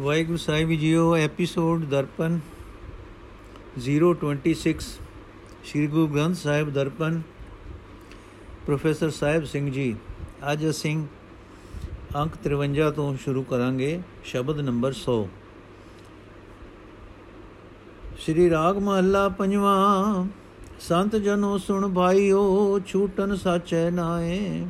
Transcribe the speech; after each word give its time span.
ਵਾਹਿਗੁਰੂ 0.00 0.36
ਸਾਹਿਬ 0.36 0.70
ਜੀਓ 0.70 1.14
episode 1.16 1.84
Darpan 1.84 2.38
026 3.84 4.72
Shri 5.64 5.86
Guru 5.86 6.06
Granth 6.08 6.36
Sahib 6.36 6.70
Darpan 6.70 7.20
professor 8.66 9.10
Sahib 9.12 9.44
Singh 9.44 9.70
ji 9.70 9.86
ਅੱਜ 10.52 10.68
ਅਸੀਂ 10.70 10.94
ਅੰਕ 12.16 12.36
53 12.44 12.90
ਤੋਂ 12.92 13.06
ਸ਼ੁਰੂ 13.16 13.42
ਕਰਾਂਗੇ 13.42 13.88
ਸ਼ਬਦ 14.24 14.60
ਨੰਬਰ 14.62 14.94
100 14.94 15.18
ਸ਼੍ਰੀ 18.20 18.48
ਰਾਗ 18.50 18.78
ਮਹੱਲਾ 18.80 19.28
ਪੰਜਵਾਂ 19.38 20.24
ਸੰਤ 20.82 21.16
ਜਨੋ 21.24 21.56
ਸੁਣ 21.58 21.88
ਭਾਈਓ 21.94 22.42
ਛੂਟਨ 22.86 23.36
ਸਾਚੈ 23.36 23.88
ਨਾਏ 23.92 24.66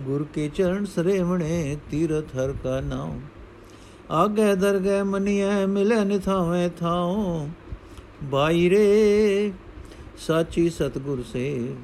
ਗੁਰ 0.00 0.26
ਕੇ 0.34 0.48
ਚਰਨ 0.48 0.84
ਸਰੇਵਣੇ 0.86 1.76
ਤੀਰਥ 1.90 2.36
ਹਰ 2.36 2.52
ਕਾ 2.64 2.80
ਨਾਮ 2.80 3.20
ਆਗੇ 4.10 4.54
ਦਰਗਹਿ 4.54 5.02
ਮਨੀਐ 5.02 5.66
ਮਿਲੇ 5.66 6.04
ਨਿਥਾਵੇਂ 6.04 6.70
ਥਾਉ। 6.80 7.48
ਬਾਈ 8.22 8.70
ਰੇ 8.70 9.52
ਸਾਚੀ 10.18 10.70
ਸਤਗੁਰ 10.70 11.22
ਸੇ। 11.32 11.74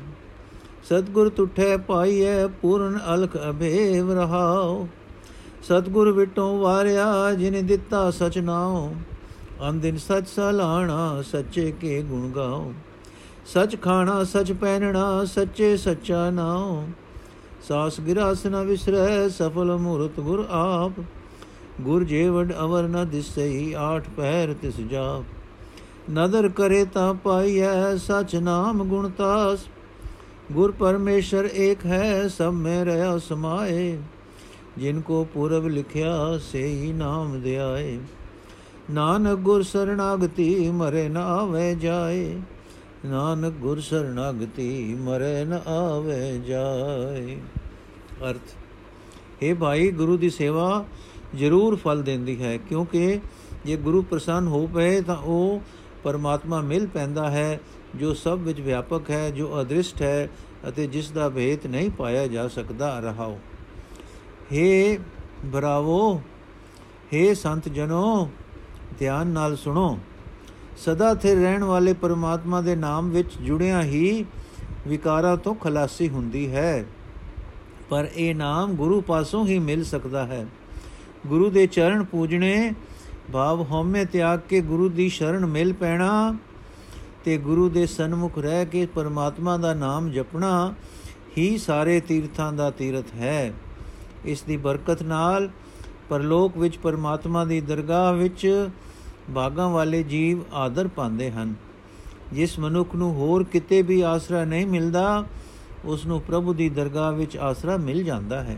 ਸਤਗੁਰ 0.85 1.29
ਤੁਠੈ 1.29 1.77
ਪਾਈਐ 1.77 2.47
ਪੂਰਨ 2.47 2.99
ਅਲਖ 3.15 3.37
ਅਭੇਵ 3.37 4.13
ਰਹਾਉ। 4.13 4.87
ਸਤਗੁਰ 5.63 6.13
ਵਿਟੋਂ 6.13 6.59
ਵਾਰਿਆ 6.59 7.35
ਜਿਨੇ 7.35 7.63
ਦਿੱਤਾ 7.63 8.11
ਸਚ 8.11 8.39
ਨਾਉ। 8.39 8.95
ਅੰਦਿਨ 9.69 9.97
ਸਚ 9.97 10.29
ਸਲਾਣਾ 10.29 11.23
ਸੱਚੇ 11.23 11.73
ਕੇ 11.81 12.03
ਗੁਣ 12.03 12.31
ਗਾਉ। 12.31 12.73
ਸਚ 13.47 13.83
ਖਾਣਾ, 13.83 14.25
ਸਚ 14.25 14.53
ਪਹਿਨਣਾ, 14.53 15.25
ਸੱਚੇ 15.25 15.77
ਸੱਚਾ 15.77 16.31
ਨਾਉ। 16.31 16.85
ਸਾਸ 17.69 18.01
ਗਿਰਾਸ 18.01 18.47
ਨ 18.47 18.65
ਵਿਸਰੈ, 18.65 19.29
ਸਫਲ 19.29 19.77
ਮੂਰਤ 19.77 20.21
ਗੁਰ 20.21 20.47
ਆਪ। 20.51 20.93
ਗੁਰ 21.81 22.05
ਜੇਵਡ 22.05 22.53
ਅਵਰ 22.55 22.89
ਨ 22.89 23.05
ਦਿਸਈ 23.11 23.73
ਆਠ 23.79 24.09
ਪਹਿਰ 24.17 24.55
ਤਿਸ 24.63 24.81
ਜਾਪ 24.81 26.11
ਨਦਰ 26.11 26.49
ਕਰੇ 26.49 26.85
ਤਾਂ 26.85 27.13
ਪਾਈਐ 27.15 27.97
ਸਚ 27.99 28.37
ਨਾਮ 28.37 28.85
ਗੁਣ 28.85 29.09
ਤਾਸ 29.09 29.67
ਗੁਰ 30.53 30.71
ਪਰਮੇਸ਼ਰ 30.71 31.49
ਏਕ 31.55 31.85
ਹੈ 31.87 32.27
ਸਭ 32.29 32.53
ਮੈਂ 32.53 32.85
ਰਹਾ 32.85 33.17
ਸਮਾਏ 33.19 33.99
ਜਿਨ 34.79 35.01
ਕੋ 35.01 35.25
ਪੁਰਬ 35.35 35.67
ਲਿਖਿਆ 35.67 36.39
ਸੇਈ 36.43 36.93
ਨਾਮ 36.93 37.41
ਦਿਆਏ 37.41 37.99
ਨਾਨਕ 38.91 39.39
ਗੁਰ 39.39 39.63
ਸਰਣਾਗਤੀ 39.63 40.71
ਮਰੇ 40.71 41.09
ਨਾ 41.09 41.25
ਆਵੇ 41.31 41.75
ਜਾਏ 41.75 42.41
ਨਾਨਕ 43.07 43.53
ਗੁਰ 43.53 43.81
ਸਰਣਾਗਤੀ 43.81 44.95
ਮਰੇ 45.01 45.45
ਨ 45.45 45.61
ਆਵੇ 45.69 46.39
ਜਾਏ 46.49 47.37
ਅਰਥ 48.23 48.55
हे 49.41 49.55
ਭਾਈ 49.57 49.91
ਗੁਰੂ 49.91 50.17
ਦੀ 50.17 50.31
ਸੇਵਾ 50.31 50.85
ਜ਼ਰੂਰ 51.35 51.77
ਫਲ 51.77 52.03
ਦਿੰਦੀ 52.03 52.43
ਹੈ, 52.43 52.57
ਕਿਉਂਕਿ 52.59 53.21
ਜੇ 53.67 53.77
ਗੁਰੂ 53.77 54.03
ਪ੍ਰਸੰਨ 54.03 54.47
ਹੋ 54.47 54.67
ਪਏ 54.67 55.01
ਤਾਂ 55.01 55.17
ਉਹ 55.17 55.61
ਪਰਮਾਤਮਾ 56.05 56.61
ਮਿਲ 56.63 56.87
ਪੈਂਦਾ 56.87 57.31
ਹੈ, 57.31 57.61
ਜੋ 57.97 58.13
ਸਭ 58.15 58.39
ਵਿੱਚ 58.39 58.61
ਵਿਆਪਕ 58.61 59.11
ਹੈ, 59.11 59.31
ਜੋ 59.31 59.61
ਅਦ੍ਰਿਸ਼ਟ 59.61 60.03
ਹੈ 60.03 60.29
ਅਤੇ 60.69 60.87
ਜਿਸ 60.87 61.11
ਦਾ 61.11 61.29
ਭੇਤ 61.29 61.67
ਨਹੀਂ 61.67 61.91
ਪਾਇਆ 61.91 62.27
ਜਾ 62.27 62.47
ਸਕਦਾ 62.49 62.99
ਰਹਾਓ 63.01 63.39
हे 64.53 65.01
ਬਰਾਵੋ 65.47 66.21
हे 67.13 67.35
ਸੰਤ 67.35 67.69
ਜਨੋ, 67.69 68.29
ਧਿਆਨ 68.99 69.27
ਨਾਲ 69.27 69.57
ਸੁਣੋ। 69.57 69.99
ਸਦਾ 70.79 71.15
ਸਥਿਰ 71.15 71.37
ਰਹਿਣ 71.37 71.65
ਵਾਲੇ 71.65 71.93
ਪਰਮਾਤਮਾ 71.93 72.61
ਦੇ 72.61 72.77
ਨਾਮ 72.77 73.11
ਵਿੱਚ 73.11 73.37
ਜੁੜਿਆ 73.39 73.83
ਹੀ 73.83 74.25
ਵਿਕਾਰਾਂ 74.89 75.37
ਤੋਂ 75.37 75.55
ਖਲਾਸੀ 75.55 76.09
ਹੁੰਦੀ 76.09 76.51
ਹੈ, 76.53 76.85
ਪਰ 77.91 78.09
ਇਹ 78.15 78.35
ਨਾਮ 78.35 78.75
ਗੁਰੂ 78.75 79.01
ਪਾਸੋਂ 79.01 79.47
ਹੀ 79.47 79.59
ਮਿਲ 79.59 79.85
ਸਕਦਾ 79.85 80.25
ਹੈ। 80.27 80.47
ਗੁਰੂ 81.27 81.51
ਦੇ 81.51 81.67
ਚਰਨ 81.67 82.05
ਪੂਜਣੇ, 82.05 82.75
ਭਾਵ 83.33 83.61
ਹਉਮੈ 83.63 84.05
ਤਿਆਗ 84.05 84.41
ਕੇ 84.41 84.61
ਗੁਰੂ 84.61 84.89
ਦੀ 84.89 85.09
ਸ਼ਰਨ 85.09 85.47
ਮਿਲ 85.47 85.73
ਪੈਣਾ 85.73 86.37
ਤੇ 87.25 87.37
ਗੁਰੂ 87.39 87.69
ਦੇ 87.69 87.87
ਸਨਮੁਖ 87.87 88.39
ਰਹਿ 88.39 88.67
ਕੇ 88.67 88.87
ਪਰਮਾਤਮਾ 88.87 89.57
ਦਾ 89.57 89.75
ਨਾਮ 89.75 90.11
ਜਪਣਾ 90.11 90.75
ਹੀ 91.39 91.59
ਸਾਰੇ 91.59 92.01
ਤੀਰਥਾਂ 92.01 92.53
ਦਾ 92.53 92.71
ਤੀਰਥ 92.71 93.15
ਹੈ। 93.15 93.53
ਇਸ 94.25 94.43
ਦੀ 94.43 94.57
ਬਰਕਤ 94.57 95.03
ਨਾਲ 95.03 95.51
ਪਰਲੋਕ 96.09 96.59
ਵਿੱਚ 96.59 96.79
ਪਰਮਾਤਮਾ 96.79 97.45
ਦੀ 97.45 97.61
ਦਰਗਾਹ 97.61 98.13
ਵਿੱਚ 98.13 98.69
ਬਾਗਾਂ 99.31 99.69
ਵਾਲੇ 99.69 100.03
ਜੀਵ 100.03 100.41
ਆਦਰ 100.53 100.89
ਪਾਉਂਦੇ 100.89 101.31
ਹਨ। 101.31 101.55
ਜਿਸ 102.33 102.59
ਮਨੁੱਖ 102.59 102.95
ਨੂੰ 102.95 103.15
ਹੋਰ 103.15 103.45
ਕਿਤੇ 103.45 103.83
ਵੀ 103.83 104.01
ਆਸਰਾ 104.01 104.45
ਨਹੀਂ 104.45 104.67
ਮਿਲਦਾ, 104.67 105.25
ਉਸ 105.85 106.07
ਨੂੰ 106.07 106.21
ਪ੍ਰਭੂ 106.21 106.55
ਦੀ 106.55 106.69
ਦਰਗਾਹ 106.69 107.13
ਵਿੱਚ 107.13 107.37
ਆਸਰਾ 107.37 107.77
ਮਿਲ 107.77 108.05
ਜਾਂਦਾ 108.05 108.43
ਹੈ। 108.43 108.57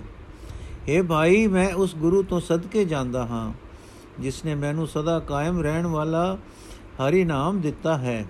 اے 0.89 1.03
ਭਾਈ 1.03 1.47
ਮੈਂ 1.47 1.71
ਉਸ 1.73 1.95
ਗੁਰੂ 1.95 2.21
ਤੋਂ 2.23 2.39
ਸਦਕੇ 2.39 2.85
ਜਾਂਦਾ 2.85 3.25
ਹਾਂ 3.25 3.51
ਜਿਸ 4.19 4.43
ਨੇ 4.45 4.55
ਮੈਨੂੰ 4.55 4.87
ਸਦਾ 4.87 5.19
ਕਾਇਮ 5.19 5.61
ਰਹਿਣ 5.61 5.87
ਵਾਲਾ 5.87 6.37
ਹਰੀ 7.01 7.23
ਨਾਮ 7.23 7.59
ਦਿੱਤਾ 7.61 7.97
ਹੈ 7.97 8.25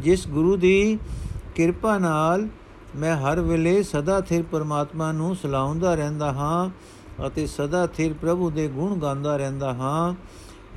ਜਿਸ 0.00 0.26
ਗੁਰੂ 0.28 0.56
ਦੀ 0.56 0.98
ਕਿਰਪਾ 1.54 1.98
ਨਾਲ 1.98 2.48
ਮੈਂ 2.96 3.16
ਹਰ 3.16 3.40
ਵੇਲੇ 3.40 3.82
ਸਦਾ 3.82 4.20
ਥਿਰ 4.20 4.42
ਪਰਮਾਤਮਾ 4.42 5.10
ਨੂੰ 5.12 5.34
ਸਲਾਉਂਦਾ 5.36 5.94
ਰਹਿੰਦਾ 5.94 6.32
ਹਾਂ 6.32 6.70
ਅਤੇ 7.26 7.46
ਸਦਾ 7.46 7.86
ਥਿਰ 7.86 8.12
ਪ੍ਰਭੂ 8.12 8.50
ਦੇ 8.50 8.68
ਗੁਣ 8.68 8.98
ਗਾਉਂਦਾ 8.98 9.36
ਰਹਿੰਦਾ 9.36 9.72
ਹਾਂ 9.72 10.14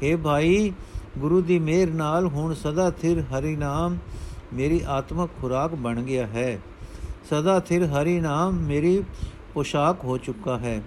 हे 0.01 0.17
ਭਾਈ 0.17 0.71
ਗੁਰੂ 1.19 1.41
ਦੀ 1.41 1.59
ਮਿਹਰ 1.59 1.89
ਨਾਲ 1.93 2.27
ਹੁਣ 2.27 2.53
ਸਦਾ 2.53 2.89
ਥਿਰ 2.91 3.23
ਹਰੀ 3.31 3.55
ਨਾਮ 3.55 3.97
ਮੇਰੀ 4.53 4.81
ਆਤਮਕ 4.87 5.29
ਖੁਰਾਕ 5.41 5.75
ਬਣ 5.75 6.01
ਗਿਆ 6.01 6.27
ਹੈ 6.27 6.59
ਸਦਾ 7.29 7.59
ਥਿਰ 7.59 7.85
ਹਰੀ 7.85 8.19
ਨਾਮ 8.19 8.59
ਮੇਰੀ 8.59 9.01
ਪੋਸ਼ਾਕ 9.54 10.04
ਹੋ 10.04 10.18
ਚੁੱਕਾ 10.18 10.58
ਹੈ। 10.58 10.82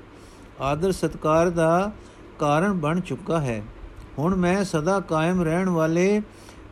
ਆਦਰ 0.62 0.92
ਸਤਕਾਰ 0.92 1.50
ਦਾ 1.50 1.92
ਕਾਰਨ 2.40 2.74
ਬਣ 2.74 3.00
ਚੁੱਕਾ 3.00 3.42
ਹੈ। 3.42 3.64
ਹੁਣ 4.20 4.36
ਮੈਂ 4.36 4.64
ਸਦਾ 4.64 5.00
ਕਾਇਮ 5.00 5.42
ਰਹਿਣ 5.42 5.70
ਵਾਲੇ 5.70 6.22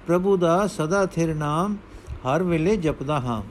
ਪ੍ਰਭੂ 0.07 0.37
ਦਾ 0.37 0.67
ਸਦਾ 0.67 1.05
ਥਿਰ 1.05 1.35
ਨਾਮ 1.35 1.77
ਹਰ 2.13 2.43
ਵੇਲੇ 2.43 2.77
ਜਪਦਾ 2.77 3.19
ਹਾਂ। 3.19 3.41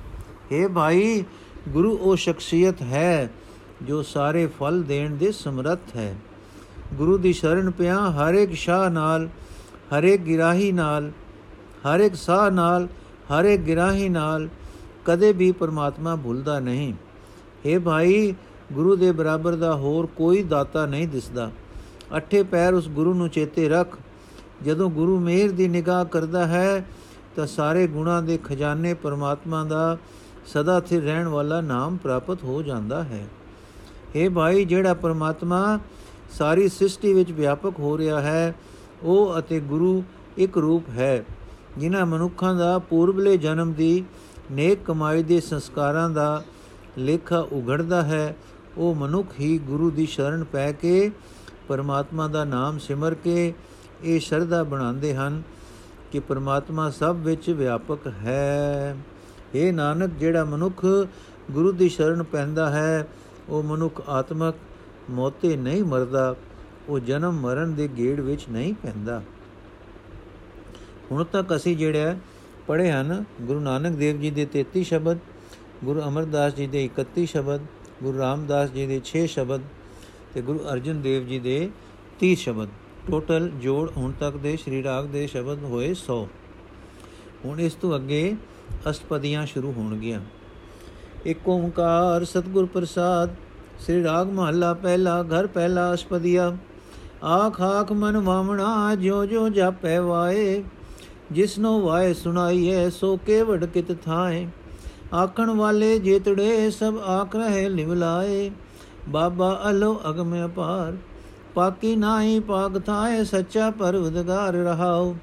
हे 0.52 0.72
ਭਾਈ, 0.72 1.24
ਗੁਰੂ 1.68 1.96
ਉਹ 1.96 2.16
ਸ਼ਖਸੀਅਤ 2.16 2.82
ਹੈ 2.82 3.30
ਜੋ 3.82 4.02
ਸਾਰੇ 4.02 4.46
ਫਲ 4.46 4.82
ਦੇਣ 4.82 5.16
ਦੇ 5.16 5.32
ਸਮਰੱਥ 5.32 5.96
ਹੈ। 5.96 6.16
ਗੁਰੂ 6.94 7.18
ਦੀ 7.18 7.32
ਸ਼ਰਨ 7.32 7.70
ਪਿਆ 7.70 8.10
ਹਰ 8.10 8.34
ਇੱਕ 8.34 8.52
ਸ਼ਾਹ 8.52 8.90
ਨਾਲ, 8.90 9.28
ਹਰ 9.98 10.04
ਇੱਕ 10.04 10.22
ਗਿਰਾਹੀ 10.22 10.72
ਨਾਲ, 10.72 11.10
ਹਰ 11.86 12.00
ਇੱਕ 12.00 12.14
ਸਾਹ 12.14 12.50
ਨਾਲ, 12.50 12.88
ਹਰ 13.32 13.44
ਇੱਕ 13.44 13.62
ਗਿਰਾਹੀ 13.62 14.08
ਨਾਲ 14.08 14.48
ਕਦੇ 15.04 15.32
ਵੀ 15.32 15.52
ਪਰਮਾਤਮਾ 15.52 16.16
ਭੁੱਲਦਾ 16.16 16.60
ਨਹੀਂ। 16.60 16.94
हे 17.68 17.80
ਭਾਈ, 17.80 18.34
ਗੁਰੂ 18.72 18.96
ਦੇ 18.96 19.12
ਬਰਾਬਰ 19.12 19.56
ਦਾ 19.56 19.74
ਹੋਰ 19.74 20.06
ਕੋਈ 20.06 20.42
ਦਾਤਾ 20.42 20.86
ਨਹੀਂ 20.86 21.08
ਦਿਸਦਾ। 21.08 21.50
ਅੱਠੇ 22.16 22.42
ਪੈਰ 22.42 22.74
ਉਸ 22.74 22.88
ਗੁਰੂ 22.88 23.14
ਨੂੰ 23.14 23.28
ਚੇਤੇ 23.28 23.68
ਰੱਖ। 23.68 23.98
ਜਦੋਂ 24.62 24.90
ਗੁਰੂ 24.90 25.18
ਮੇਰ 25.20 25.52
ਦੀ 25.52 25.68
ਨਿਗਾਹ 25.68 26.04
ਕਰਦਾ 26.04 26.46
ਹੈ, 26.46 26.86
ਤਾਂ 27.36 27.46
ਸਾਰੇ 27.46 27.86
ਗੁਣਾਂ 27.86 28.22
ਦੇ 28.22 28.38
ਖਜ਼ਾਨੇ 28.44 28.94
ਪਰਮਾਤਮਾ 28.94 29.64
ਦਾ 29.64 29.98
ਸਦਾ 30.46 30.80
ਸਥਿਰ 30.80 31.02
ਰਹਿਣ 31.02 31.28
ਵਾਲਾ 31.28 31.60
ਨਾਮ 31.60 31.96
ਪ੍ਰਾਪਤ 31.96 32.44
ਹੋ 32.44 32.62
ਜਾਂਦਾ 32.62 33.02
ਹੈ। 33.04 33.26
हे 34.16 34.32
ਭਾਈ, 34.32 34.64
ਜਿਹੜਾ 34.64 34.94
ਪਰਮਾਤਮਾ 34.94 35.78
ਸਾਰੀ 36.30 36.68
ਸ੍ਰਿਸ਼ਟੀ 36.68 37.12
ਵਿੱਚ 37.12 37.32
ਵਿਆਪਕ 37.32 37.78
ਹੋ 37.78 37.98
ਰਿਹਾ 37.98 38.20
ਹੈ, 38.20 38.54
ਉਹ 39.02 39.38
ਅਤੇ 39.38 39.60
ਗੁਰੂ 39.60 40.02
ਇੱਕ 40.38 40.58
ਰੂਪ 40.58 40.88
ਹੈ, 40.88 41.24
ਜਿਨ੍ਹਾਂ 41.78 42.06
ਮਨੁੱਖਾਂ 42.06 42.54
ਦਾ 42.54 42.78
ਪੂਰਬਲੇ 42.78 43.36
ਜਨਮ 43.36 43.72
ਦੀ 43.72 44.04
ਨੇਕ 44.50 44.78
ਕਮਾਈ 44.84 45.22
ਦੇ 45.22 45.40
ਸੰਸਕਾਰਾਂ 45.40 46.10
ਦਾ 46.10 46.44
ਲੇਖਾ 46.98 47.38
ਉਘੜਦਾ 47.38 48.02
ਹੈ। 48.02 48.36
ਉਹ 48.76 48.94
ਮਨੁੱਖ 48.94 49.28
ਹੀ 49.40 49.58
ਗੁਰੂ 49.58 49.90
ਦੀ 49.90 50.06
ਸ਼ਰਨ 50.06 50.44
ਪੈ 50.44 50.72
ਕੇ 50.72 51.10
ਪਰਮਾਤਮਾ 51.68 52.28
ਦਾ 52.28 52.44
ਨਾਮ 52.44 52.78
ਸਿਮਰ 52.78 53.14
ਕੇ 53.14 53.52
ਇਹ 54.04 54.20
ਸ਼ਰਧਾ 54.20 54.62
ਬਣਾਉਂਦੇ 54.62 55.14
ਹਨ 55.14 55.42
ਕਿ 56.12 56.20
ਪਰਮਾਤਮਾ 56.20 56.90
ਸਭ 56.90 57.16
ਵਿੱਚ 57.20 57.50
ਵਿਆਪਕ 57.50 58.06
ਹੈ। 58.06 58.96
ਇਹ 59.54 59.72
ਨਾਨਕ, 59.72 60.10
ਜਿਹੜਾ 60.10 60.44
ਮਨੁੱਖ 60.44 60.86
ਗੁਰੂ 61.50 61.72
ਦੀ 61.72 61.88
ਸ਼ਰਨ 61.88 62.22
ਪੈਂਦਾ 62.22 62.70
ਹੈ, 62.70 63.08
ਉਹ 63.48 63.62
ਮਨੁੱਖ 63.62 64.02
ਆਤਮਕ 64.08 64.54
ਮੋਤੇ 65.10 65.56
ਨਹੀਂ 65.56 65.84
ਮਰਦਾ, 65.84 66.36
ਉਹ 66.88 66.98
ਜਨਮ 66.98 67.40
ਮਰਨ 67.40 67.74
ਦੇ 67.74 67.88
ਗੇੜ 67.98 68.20
ਵਿੱਚ 68.20 68.42
ਨਹੀਂ 68.50 68.74
ਪੈਂਦਾ। 68.74 69.22
ਹੁਣ 71.12 71.24
ਤੱਕ 71.24 71.56
ਅਸੀਂ 71.56 71.76
ਜਿਹੜਾ 71.76 72.16
ਪੜ੍ਹੇ 72.66 72.90
ਹਨ, 72.90 73.24
ਗੁਰੂ 73.42 73.60
ਨਾਨਕ 73.60 73.96
ਦੇਵ 73.96 74.20
ਜੀ 74.20 74.30
ਦੇ 74.30 74.46
33 74.46 74.84
ਸ਼ਬਦ 74.84 75.18
ਗੁਰੂ 75.84 76.00
ਅਮਰਦਾਸ 76.02 76.54
ਜੀ 76.54 76.66
ਦੇ 76.66 76.82
31 76.84 77.24
ਸ਼ਬਦ, 77.26 77.60
ਗੁਰੂ 78.02 78.18
ਰਾਮਦਾਸ 78.18 78.70
ਜੀ 78.70 78.86
ਦੇ 78.86 79.00
6 79.04 79.26
ਸ਼ਬਦ 79.26 79.60
ਤੇ 80.34 80.40
ਗੁਰੂ 80.42 80.64
ਅਰਜਨ 80.72 81.02
ਦੇਵ 81.02 81.26
ਜੀ 81.26 81.38
ਦੇ 81.38 81.58
30 82.20 82.34
ਸ਼ਬਦ। 82.36 82.68
ਟੋਟਲ 83.10 83.48
ਜੋੜ 83.62 83.90
ਹੁਣ 83.96 84.12
ਤੱਕ 84.12 84.36
ਦੇ 84.36 84.56
ਸ਼੍ਰੀ 84.56 84.82
ਰਾਗ 84.82 85.06
ਦੇ 85.06 85.26
ਸ਼ਬਦ 85.26 85.62
ਹੋਏ 85.64 85.92
100 85.94 86.18
ਹੁਣ 87.44 87.60
ਇਸ 87.60 87.74
ਤੋਂ 87.74 87.94
ਅੱਗੇ 87.96 88.22
ਅਸ਼ਟਪਦੀਆਂ 88.90 89.46
ਸ਼ੁਰੂ 89.46 89.72
ਹੋਣਗੀਆਂ। 89.72 90.20
ਏਕ 91.26 91.48
ਓੰਕਾਰ 91.48 92.24
ਸਤਗੁਰ 92.24 92.66
ਪ੍ਰਸਾਦ, 92.66 93.34
ਸ੍ਰੀ 93.80 94.02
ਰਾਗ 94.02 94.32
ਮਹੱਲਾ 94.32 94.74
ਪਹਿਲਾ, 94.74 95.22
ਘਰ 95.22 95.46
ਪਹਿਲਾ 95.46 95.92
ਅਸ਼ਪਦੀਆ 95.94 96.56
ਆਖ 97.24 97.60
ਆਖ 97.60 97.92
ਮਨ 97.92 98.16
ਵਾਮਣਾ 98.16 98.94
ਜਿਉ 98.94 99.24
ਜਿਉ 99.24 99.48
ਜਾਪੈ 99.48 100.00
ਵਾਏ, 100.00 100.62
ਜਿਸਨੋ 101.32 101.80
ਵਾਏ 101.80 102.12
ਸੁਣਾਈਐ, 102.14 102.88
ਸੋ 102.90 103.16
ਕੇਵੜ 103.16 103.64
ਕਿਤ 103.64 103.92
ਥਾਏ। 104.04 104.46
ਆਖਣ 105.14 105.50
ਵਾਲੇ 105.50 105.98
ਜੇਤੜੇ 105.98 106.70
ਸਭ 106.70 106.96
ਆਖ 106.98 107.36
ਰਹੇ 107.36 107.68
ਲਿਵਲਾਏ, 107.68 108.50
ਬਾਬਾ 109.08 109.60
ਅਲੋ 109.70 110.00
ਅਗਮ 110.10 110.34
ਅਪਾਰ, 110.44 110.96
ਪਾਕੀ 111.54 111.94
ਨਾਹੀ 111.96 112.40
ਪਾਕ 112.40 112.78
ਥਾਏ 112.78 113.24
ਸੱਚਾ 113.24 113.70
ਪਰਵਦਗਾਰ 113.70 114.54
ਰਹਾਓ 114.54 115.14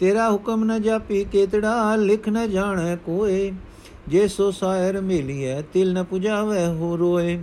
ਤੇਰਾ 0.00 0.30
ਹੁਕਮ 0.30 0.64
ਨ 0.64 0.82
ਜਾਪੀ 0.82 1.24
ਕੇਤੜਾ, 1.24 1.96
ਲਿਖ 1.96 2.28
ਨ 2.28 2.46
ਜਾਣੈ 2.50 2.96
ਕੋਏ, 2.96 3.52
ਜੇ 4.08 4.26
ਸੋ 4.28 4.50
ਸਾਇਰ 4.50 5.00
ਮਿਲਿਐ 5.00 5.60
ਤਿਲ 5.62 5.92
ਨ 5.92 6.02
ਪੁਜਾਵੇ 6.02 6.66
ਹੋ 6.66 6.96
ਰੋਏ। 6.96 7.38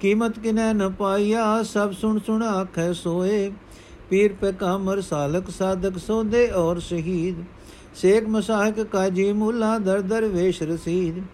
ਕੀਮਤ 0.00 0.38
ਕਿਨੈ 0.38 0.72
ਨ 0.72 0.88
ਪਾਈਆ, 0.88 1.62
ਸਭ 1.62 1.92
ਸੁਣ 1.92 2.18
ਸੁਣ 2.18 2.42
ਆਖੈ 2.42 2.92
ਸੋਏ 2.92 3.50
ਪੀਰ 4.10 4.32
ਪੇ 4.32 4.52
ਕਾਮਰ 4.52 5.00
ਸਾਲਕ 5.00 5.50
ਸਾਧਕ 5.50 5.98
ਸੋਦੇ 5.98 6.50
ਔਰ 6.50 6.78
ਸ਼ਹੀਦ। 6.78 7.44
ਸੇਖ 7.94 8.28
ਮਸਾਹਕ 8.28 8.82
ਕਾਜੀ 8.82 9.32
ਮੁਲਾ 9.32 9.78
ਦਰ 9.78 10.00
ਦਰ 10.00 10.24
ਵੇਸ਼ 10.24 10.62
ਰਸੀਦ। 10.62 11.24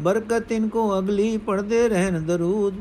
ਬਰਕਤ 0.00 0.52
ਇਨਕੋ 0.52 0.98
ਅਗਲੀ 0.98 1.36
ਪੜਦੇ 1.36 1.88
ਰਹਿਣ 1.88 2.20
ਦਰੂਦ। 2.20 2.74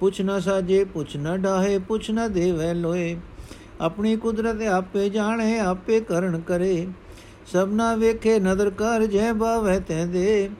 ਪੁੱਛ 0.00 0.20
ਨਾ 0.20 0.40
ਸਾਜੇ, 0.40 0.84
ਪੁੱਛ 0.84 1.16
ਨਾ 1.16 1.36
ਡਾਹੇ, 1.36 1.78
ਪੁੱਛ 1.78 2.10
ਨਾ 2.10 2.28
ਦੇਵੈ 2.28 2.74
ਲੋਏ। 2.74 3.16
ਆਪਣੀ 3.80 4.16
ਕੁਦਰਤ 4.16 4.62
ਆਪੇ 4.62 5.08
ਜਾਣੇ, 5.08 5.58
ਆਪੇ 5.58 6.00
ਕਰਨ 6.00 6.40
ਕਰੇ। 6.40 6.86
ਸਭਨਾ 7.52 7.96
ਵੇਖੇ 7.96 8.38
ਨਦਰ 8.40 8.70
ਕਰ 8.70 9.06
ਜੈ 9.06 9.32
ਬਾਵੈ 9.32 9.78
ਤੈ 9.78 10.04
ਦੇ। 10.04 10.50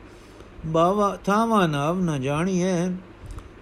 ਬਾਵਾ, 0.67 1.19
ਥਾਵਾ 1.25 1.67
ਨਾਮ 1.67 2.01
ਨ 2.01 2.21
ਜਾਣੀਐ। 2.21 2.89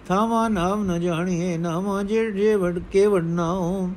ਥਾਵਾ 0.07 0.47
ਨਾਮ 0.47 0.91
ਨ 0.91 1.01
ਜਾਣੀਐ 1.01 1.57
ਨਾਮਾ 1.57 2.03
ਜੇ 2.03 2.31
ਜੇ 2.31 2.55
ਵੜ 2.55 2.79
ਕੇ 2.79 3.07
ਵੜਨਾਉ 3.07 3.89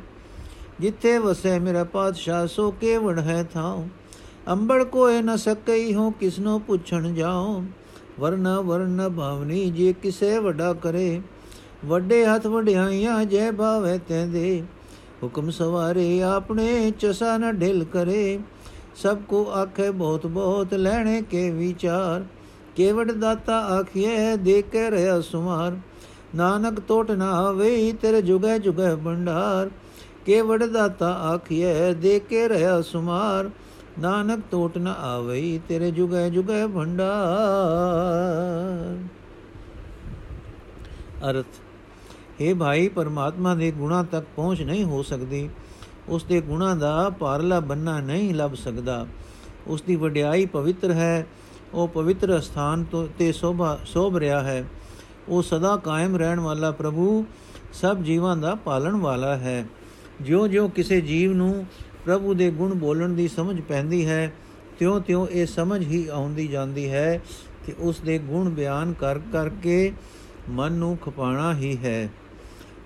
ਜਿੱਥੇ 0.80 1.18
ਵਸੈ 1.18 1.58
ਮੇਰਾ 1.58 1.84
ਪਾਤਸ਼ਾਹ 1.84 2.46
ਸੋ 2.46 2.70
ਕੇ 2.70 2.98
ਵੜ 2.98 3.18
ਹੈ 3.18 3.42
ਥਾਉ 3.54 3.86
ਅੰਬੜ 4.48 4.82
ਕੋਏ 4.84 5.22
ਨ 5.22 5.36
ਸਕਈ 5.36 5.94
ਹੋ 5.94 6.10
ਕਿਸਨੋ 6.10 6.58
ਪੁੱਛਣ 6.58 7.14
ਜਾਉ 7.14 7.62
ਵਰਨਾ 8.20 8.60
ਵਰਨ 8.60 9.08
ਭਾਵਨੀ 9.08 9.70
ਜੇ 9.70 9.92
ਕਿਸੇ 10.02 10.38
ਵੱਡਾ 10.38 10.72
ਕਰੇ 10.72 11.20
ਵੱਡੇ 11.84 12.24
ਹੱਥ 12.26 12.46
ਵਡਿਆਈਆਂ 12.46 13.24
ਜੈ 13.24 13.52
ਭਾਵੇ 13.52 13.98
ਤੈਂਦੇ 13.98 14.62
ਹੁਕਮ 15.22 15.50
ਸਵਾਰੇ 15.50 16.22
ਆਪਣੇ 16.22 16.90
ਚਸਾ 16.90 17.38
ਨ 17.38 17.52
ਢਿਲ 17.52 17.84
ਕਰੇ 17.84 18.38
ਸਭ 18.96 19.18
ਕੋ 19.28 19.50
ਆਖੇ 19.50 19.90
ਬਹੁਤ 19.90 20.26
ਬਹੁਤ 20.26 20.74
ਲੈਣੇ 20.74 21.22
ਕੇ 21.22 21.50
ਵਿਚਾਰ 21.50 22.24
ਕੇਵੜ 22.76 23.12
ਦਾਤਾ 23.12 23.58
ਆਖੀਏ 23.60 24.36
ਦੇ 24.36 24.62
ਕੇ 24.62 24.90
ਰਿਆ 24.90 25.20
ਸੁਮਾਰ 25.20 25.76
ਨਾਨਕ 26.34 26.80
ਟੋਟ 26.88 27.10
ਨਾ 27.10 27.30
ਆਵੇ 27.30 27.92
ਤੇਰੇ 27.92 28.22
ਜੁਗੇ 28.22 28.58
ਜੁਗੇ 28.58 28.94
ਭੰਡਾਰ 28.96 29.70
ਕੇਵੜ 30.26 30.64
ਦਾਤਾ 30.64 31.12
ਆਖੀਏ 31.12 31.94
ਦੇ 31.94 32.20
ਕੇ 32.20 32.48
ਰਿਆ 32.48 32.82
ਸੁਮਾਰ, 32.82 33.50
ਨਾਨਕ 33.98 34.44
ਟੋਟ 34.50 34.78
ਨਾ 34.78 34.92
ਆਵੇ 34.92 35.60
ਤੇਰੇ 35.68 35.90
ਜੁਗੇ 35.90 36.30
ਜੁਗੇ 36.30 36.66
ਭੰਡਾਰ। 36.66 37.16
ਅਰਥ 41.30 41.46
हे 42.40 42.56
ਭਾਈ, 42.56 42.88
ਪਰਮਾਤਮਾ 42.88 43.54
ਦੇ 43.54 43.70
ਗੁਣਾ 43.70 44.02
ਤੱਕ 44.02 44.26
ਪਹੁੰਚ 44.36 44.62
ਨਹੀਂ 44.62 44.84
ਹੋ 44.84 45.02
ਸਕਦੀ। 45.02 45.50
ਉਸ 46.08 46.24
ਦੇ 46.24 46.40
ਗੁਣਾ 46.40 46.74
ਦਾ 46.74 47.10
ਪਾਰਲਾ 47.10 47.60
ਬੰਨਾ 47.60 48.00
ਨਹੀਂ 48.00 48.34
ਲੱਭ 48.34 48.54
ਸਕਦਾ। 48.54 49.06
ਉਸ 49.66 49.82
ਦੀ 49.82 49.96
ਵਡਿਆਈ 49.96 50.46
ਪਵਿੱਤਰ 50.46 50.90
ਹੈ, 50.90 51.26
ਉਹ 51.74 51.88
ਪਵਿੱਤਰ 51.88 52.40
ਸਥਾਨ 52.40 52.84
ਤੋਂ 52.84 53.08
ਤੇ 53.18 53.32
ਸੋਭਾ, 53.32 53.78
ਸੋਭ 53.86 54.16
ਰਿਹਾ 54.16 54.40
ਹੈ। 54.40 54.64
ਉਹ 55.28 55.42
ਸਦਾ 55.42 55.76
ਕਾਇਮ 55.76 56.16
ਰਹਿਣ 56.16 56.40
ਵਾਲਾ 56.40 56.70
ਪ੍ਰਭੂ, 56.70 57.26
ਸਭ 57.72 57.96
ਜੀਵਾਂ 57.96 58.36
ਦਾ 58.36 58.54
ਪਾਲਣ 58.54 58.96
ਵਾਲਾ 58.96 59.36
ਹੈ। 59.36 59.66
ਜਿਉਂ-ਜਿਉਂ 60.20 60.70
ਕਿਸੇ 60.70 61.00
ਜੀਵ 61.00 61.32
ਨੂੰ 61.32 61.66
ਪ੍ਰਭੂ 62.04 62.34
ਦੇ 62.34 62.50
ਗੁਣ 62.50 62.74
ਬੋਲਣ 62.74 63.08
ਦੀ 63.08 63.28
ਸਮਝ 63.28 63.60
ਪੈਂਦੀ 63.60 64.06
ਹੈ, 64.06 64.32
ਤਿਉਂ-ਤਿਉਂ 64.78 65.26
ਇਹ 65.26 65.46
ਸਮਝ 65.46 65.82
ਹੀ 65.82 66.06
ਆਉਂਦੀ 66.06 66.48
ਜਾਂਦੀ 66.48 66.90
ਹੈ 66.90 67.20
ਕਿ 67.66 67.72
ਉਸ 67.78 68.00
ਦੇ 68.00 68.18
ਗੁਣ 68.18 68.48
ਬਿਆਨ 68.48 68.92
ਕਰ 68.92 69.18
ਕਰਕੇ 69.18 69.92
ਮਨ 70.50 70.72
ਨੂੰ 70.72 70.98
ਖਪਾਣਾ 70.98 71.54
ਹੀ 71.54 71.76
ਹੈ। 71.76 72.08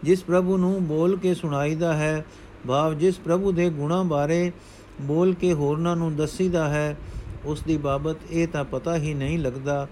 ਜਿਸ 0.03 0.25
ਪ੍ਰਭੂ 0.25 0.57
ਨੂੰ 0.57 0.87
ਬੋਲ 0.87 1.19
ਕੇ 1.19 1.35
ਸੁਣਾਈਦਾ 1.35 1.97
ਹੈ, 1.97 2.25
ਭਾਵ 2.69 2.95
ਜਿਸ 2.95 3.19
ਪ੍ਰਭੂ 3.19 3.53
ਦੇ 3.53 3.71
ਗੁਣਾਂ 3.71 4.05
ਬਾਰੇ 4.05 4.53
ਬੋਲ 5.01 5.35
ਕੇ 5.35 5.53
ਹੋਰਨਾਂ 5.53 5.97
ਨੂੰ 5.97 6.17
ਦੱਸੀਦਾ 6.17 6.69
ਹੈ, 6.69 6.97
ਉਸ 7.45 7.63
ਦੀ 7.63 7.77
ਬਾਬਤ 7.77 8.17
ਇਹ 8.31 8.49
ਤਾਂ 8.49 8.65
ਪਤਾ 8.65 8.97
ਹੀ 8.97 9.15
ਨਹੀਂ 9.15 9.39
ਲੱਗਦਾ 9.39 9.89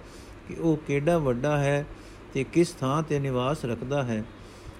ਕਿ 0.48 0.54
ਉਹ 0.60 0.76
ਕਿਹੜਾ 0.76 1.18
ਵੱਡਾ 1.18 1.58
ਹੈ 1.58 1.86
ਤੇ 2.34 2.44
ਕਿਸ 2.44 2.72
ਥਾਂ 2.72 3.02
ਤੇ 3.02 3.18
ਨਿਵਾਸ 3.18 3.64
ਰੱਖਦਾ 3.64 4.02
ਹੈ। 4.02 4.24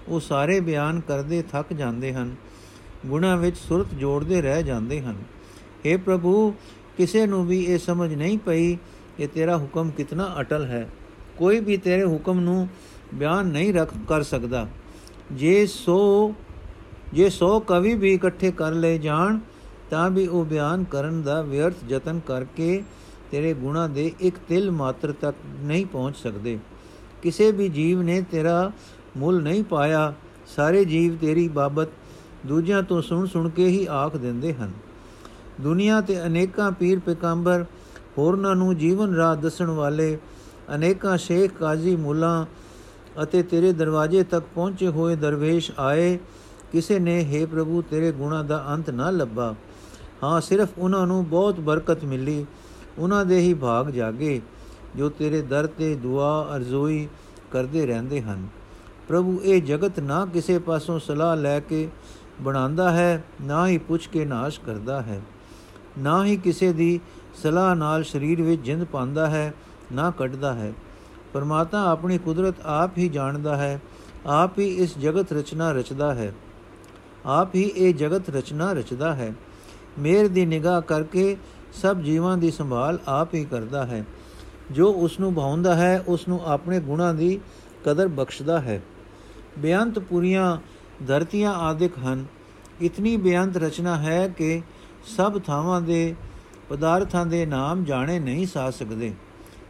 ਉਹ 0.07 0.19
ਸਾਰੇ 0.19 0.59
ਬਿਆਨ 0.59 0.99
ਕਰਦੇ 0.99 1.41
ਥੱਕ 1.41 1.73
ਜਾਂਦੇ 1.73 2.13
ਹਨ। 2.13 2.35
ਗੁਣਾ 3.05 3.35
ਵਿੱਚ 3.35 3.57
ਸੁਰਤ 3.57 3.87
ਜੋੜਦੇ 3.93 4.41
ਰਹਿ 4.41 4.63
ਜਾਂਦੇ 4.63 5.01
ਹਨ। 5.01 5.15
اے 5.91 6.01
ਪ੍ਰਭੂ, 6.01 6.51
ਕਿਸੇ 6.97 7.25
ਨੂੰ 7.25 7.47
ਵੀ 7.47 7.63
ਇਹ 7.63 7.77
ਸਮਝ 7.77 8.13
ਨਹੀਂ 8.13 8.37
ਪਈ 8.37 8.75
ਕਿ 9.17 9.27
ਤੇਰਾ 9.27 9.57
ਹੁਕਮ 9.57 9.89
ਕਿਤਨਾ 9.89 10.35
ਅਟਲ 10.39 10.65
ਹੈ। 10.65 10.89
ਕੋਈ 11.37 11.59
ਵੀ 11.59 11.77
ਤੇਰੇ 11.77 12.05
ਹੁਕਮ 12.05 12.39
ਨੂੰ 12.39 12.67
ਬਿਆਨ 13.13 13.45
ਨਹੀਂ 13.45 13.73
ਰੱਖ 13.73 13.93
ਕਰ 14.07 14.23
ਸਕਦਾ। 14.23 14.67
ਜੇ 15.31 15.65
ਸੋ 15.65 16.33
ਜੇ 17.13 17.29
ਸੋ 17.29 17.59
ਕਵੀ 17.59 17.93
ਵੀ 17.93 18.13
ਇਕੱਠੇ 18.13 18.51
ਕਰ 18.51 18.71
ਲਏ 18.71 18.97
ਜਾਣ, 18.97 19.39
ਤਾਂ 19.89 20.09
ਵੀ 20.09 20.27
ਉਹ 20.27 20.45
ਬਿਆਨ 20.45 20.83
ਕਰਨ 20.83 21.21
ਦਾ 21.21 21.41
ਵਿਅਰਥ 21.41 21.75
ਯਤਨ 21.89 22.19
ਕਰਕੇ 22.19 22.83
ਤੇਰੇ 23.31 23.53
ਗੁਣਾ 23.53 23.87
ਦੇ 23.87 24.11
ਇੱਕ 24.19 24.35
ਤਿਲ 24.47 24.71
ਮਾਤਰ 24.71 25.11
ਤੱਕ 25.11 25.37
ਨਹੀਂ 25.59 25.85
ਪਹੁੰਚ 25.85 26.17
ਸਕਦੇ। 26.17 26.59
ਕਿਸੇ 27.21 27.51
ਵੀ 27.51 27.69
ਜੀਵ 27.69 28.01
ਨੇ 28.01 28.21
ਤੇਰਾ 28.21 28.71
ਮੁੱਲ 29.17 29.41
ਨਹੀਂ 29.41 29.63
ਪਾਇਆ। 29.63 30.13
ਸਾਰੇ 30.47 30.85
ਜੀਵ 30.85 31.17
ਤੇਰੀ 31.17 31.47
ਬਾਬਤ 31.47 31.87
ਦੂਜਿਆਂ 32.45 32.83
ਤੋਂ 32.83 33.01
ਸੁਣ 33.01 33.25
ਸੁਣ 33.25 33.49
ਕੇ 33.49 33.67
ਹੀ 33.67 33.87
ਆਖ 33.89 34.17
ਦਿੰਦੇ 34.17 34.53
ਹਨ। 34.53 34.71
ਦੁਨੀਆ 35.61 36.01
ਤੇ 36.01 36.25
ਅਨੇਕਾਂ 36.25 36.71
ਪੀਰ 36.71 36.99
ਪੈਗੰਬਰ 36.99 37.65
ਹੋਰਨਾਂ 38.17 38.55
ਨੂੰ 38.55 38.77
ਜੀਵਨ 38.77 39.15
ਰਾਹ 39.15 39.35
ਦੱਸਣ 39.35 39.69
ਵਾਲੇ, 39.69 40.17
ਅਨੇਕਾਂ 40.75 41.17
ਸ਼ੇਖ, 41.17 41.51
ਕਾਜ਼ੀ, 41.51 41.95
ਮੁੱਲਾ 41.95 42.45
ਅਤੇ 43.23 43.43
ਤੇਰੇ 43.43 43.73
ਦਰਵਾਜ਼ੇ 43.73 44.23
ਤੱਕ 44.23 44.45
ਪਹੁੰਚੇ 44.55 44.87
ਹੋਏ 44.87 45.15
ਦਰਵੇਸ਼ 45.15 45.71
ਆਏ, 45.79 46.19
ਕਿਸੇ 46.71 46.99
ਨੇ 46.99 47.29
हे 47.33 47.47
ਪ੍ਰਭੂ, 47.47 47.81
ਤੇਰੇ 47.81 48.11
ਗੁਣਾ 48.11 48.43
ਦਾ 48.43 48.65
ਅੰਤ 48.69 48.89
ਨਾ 48.89 49.09
ਲੱਭਾ। 49.09 49.55
ਹਾਂ, 50.23 50.41
ਸਿਰਫ 50.41 50.69
ਉਹਨਾਂ 50.77 51.07
ਨੂੰ 51.07 51.29
ਬਹੁਤ 51.29 51.59
ਬਰਕਤ 51.59 52.03
ਮਿਲੀ। 52.03 52.45
ਉਹਨਾਂ 52.97 53.25
ਦੇ 53.25 53.39
ਹੀ 53.39 53.53
ਭਾਗ 53.53 53.89
ਜਾਗੇ, 53.89 54.41
ਜੋ 54.95 55.09
ਤੇਰੇ 55.09 55.41
ਦਰ 55.41 55.67
ਤੇ 55.67 55.95
ਦੁਆ 55.95 56.49
ਅਰਜ਼ੋਈ 56.55 57.07
ਕਰਦੇ 57.51 57.85
ਰਹਿੰਦੇ 57.85 58.21
ਹਨ। 58.21 58.47
ਪ੍ਰਭੂ, 59.07 59.41
ਇਹ 59.43 59.61
ਜਗਤ 59.61 59.99
ਨਾ 59.99 60.25
ਕਿਸੇ 60.25 60.59
ਪਾਸੋਂ 60.59 60.99
ਸਲਾਹ 60.99 61.37
ਲੈ 61.37 61.59
ਕੇ 61.59 61.89
ਬਣਾਉਂਦਾ 62.41 62.91
ਹੈ, 62.91 63.23
ਨਾ 63.41 63.67
ਹੀ 63.67 63.77
ਪੁੱਛ 63.77 64.07
ਕੇ 64.07 64.25
ਨਾਸ਼ 64.25 64.59
ਕਰਦਾ 64.59 65.01
ਹੈ। 65.01 65.21
ਨਾ 65.99 66.25
ਹੀ 66.25 66.37
ਕਿਸੇ 66.37 66.73
ਦੀ 66.73 66.99
ਸਲਾਹ 67.43 67.75
ਨਾਲ 67.75 68.03
ਸਰੀਰ 68.03 68.41
ਵਿੱਚ 68.41 68.61
ਜਿੰਦ 68.61 68.83
ਪਾਉਂਦਾ 68.83 69.29
ਹੈ, 69.29 69.53
ਨਾ 69.91 70.11
ਕੱਢਦਾ 70.11 70.53
ਹੈ। 70.53 70.73
ਪਰਮਾਤਮਾ 71.33 71.91
ਆਪਣੀ 71.91 72.17
ਕੁਦਰਤ 72.17 72.55
ਆਪ 72.65 72.97
ਹੀ 72.97 73.09
ਜਾਣਦਾ 73.09 73.57
ਹੈ, 73.57 73.81
ਆਪ 74.25 74.59
ਹੀ 74.59 74.67
ਇਸ 74.67 74.97
ਜਗਤ 74.97 75.33
ਰਚਨਾ 75.33 75.71
ਰਚਦਾ 75.71 76.15
ਹੈ। 76.15 76.33
ਆਪ 77.25 77.55
ਹੀ 77.55 77.61
ਇਹ 77.61 77.93
ਜਗਤ 77.93 78.29
ਰਚਨਾ 78.29 78.73
ਰਚਦਾ 78.73 79.15
ਹੈ। 79.15 79.33
ਮੇਰ 79.99 80.27
ਦੀ 80.27 80.45
ਨਿਗਾਹ 80.45 80.81
ਕਰਕੇ 80.81 81.37
ਸਭ 81.73 81.97
ਜੀਵਾਂ 81.97 82.37
ਦੀ 82.37 82.51
ਸੰਭਾਲ 82.51 82.99
ਆਪ 83.07 83.33
ਹੀ 83.33 83.45
ਕਰਦਾ 83.45 83.85
ਹੈ। 83.85 84.05
ਜੋ 84.71 84.93
ਉਸ 84.93 85.19
ਨੂੰ 85.19 85.33
ਭਾਉਂਦਾ 85.33 85.75
ਹੈ 85.75 86.03
ਉਸ 86.07 86.27
ਨੂੰ 86.27 86.41
ਆਪਣੇ 86.45 86.79
ਗੁਣਾਂ 86.79 87.13
ਦੀ 87.13 87.39
ਕਦਰ 87.85 88.07
ਬਖਸ਼ਦਾ 88.07 88.61
ਹੈ। 88.61 88.81
ਬੇਅੰਤ 89.57 89.99
ਪੁਰੀਆਂ 89.99 90.57
ਧਰਤੀਆਂ 91.07 91.53
ਆਦਿਕ 91.53 91.97
ਹਨ। 91.97 92.25
ਇਤਨੀ 92.81 93.17
ਬੇਅੰਤ 93.17 93.57
ਰਚਨਾ 93.57 93.95
ਹੈ 93.95 94.27
ਕਿ 94.27 94.61
ਸਭ 95.05 95.41
ਥਾਵਾਂ 95.41 95.81
ਦੇ 95.81 96.15
ਪਦਾਰਥਾਂ 96.69 97.25
ਦੇ 97.25 97.45
ਨਾਮ 97.45 97.83
ਜਾਣੇ 97.83 98.19
ਨਹੀਂ 98.19 98.47
ਸਾ 98.47 98.71
ਸਕਦੇ। 98.71 99.13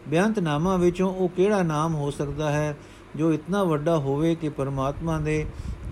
ਬੇਅੰਤ 0.07 0.39
ਨਾਮਾਂ 0.39 0.77
ਵਿੱਚੋਂ 0.77 1.13
ਉਹ 1.13 1.29
ਕਿਹੜਾ 1.29 1.63
ਨਾਮ 1.63 1.95
ਹੋ 1.95 2.12
ਸਕਦਾ 2.12 2.51
ਹੈ 2.51 2.77
ਜੋ 3.15 3.33
ਇਤਨਾ 3.33 3.63
ਵੱਡਾ 3.63 3.98
ਹੋਵੇ 3.98 4.36
ਕਿ 4.36 4.50
ਪਰਮਾਤਮਾ 4.50 5.19
ਦੇ 5.19 5.45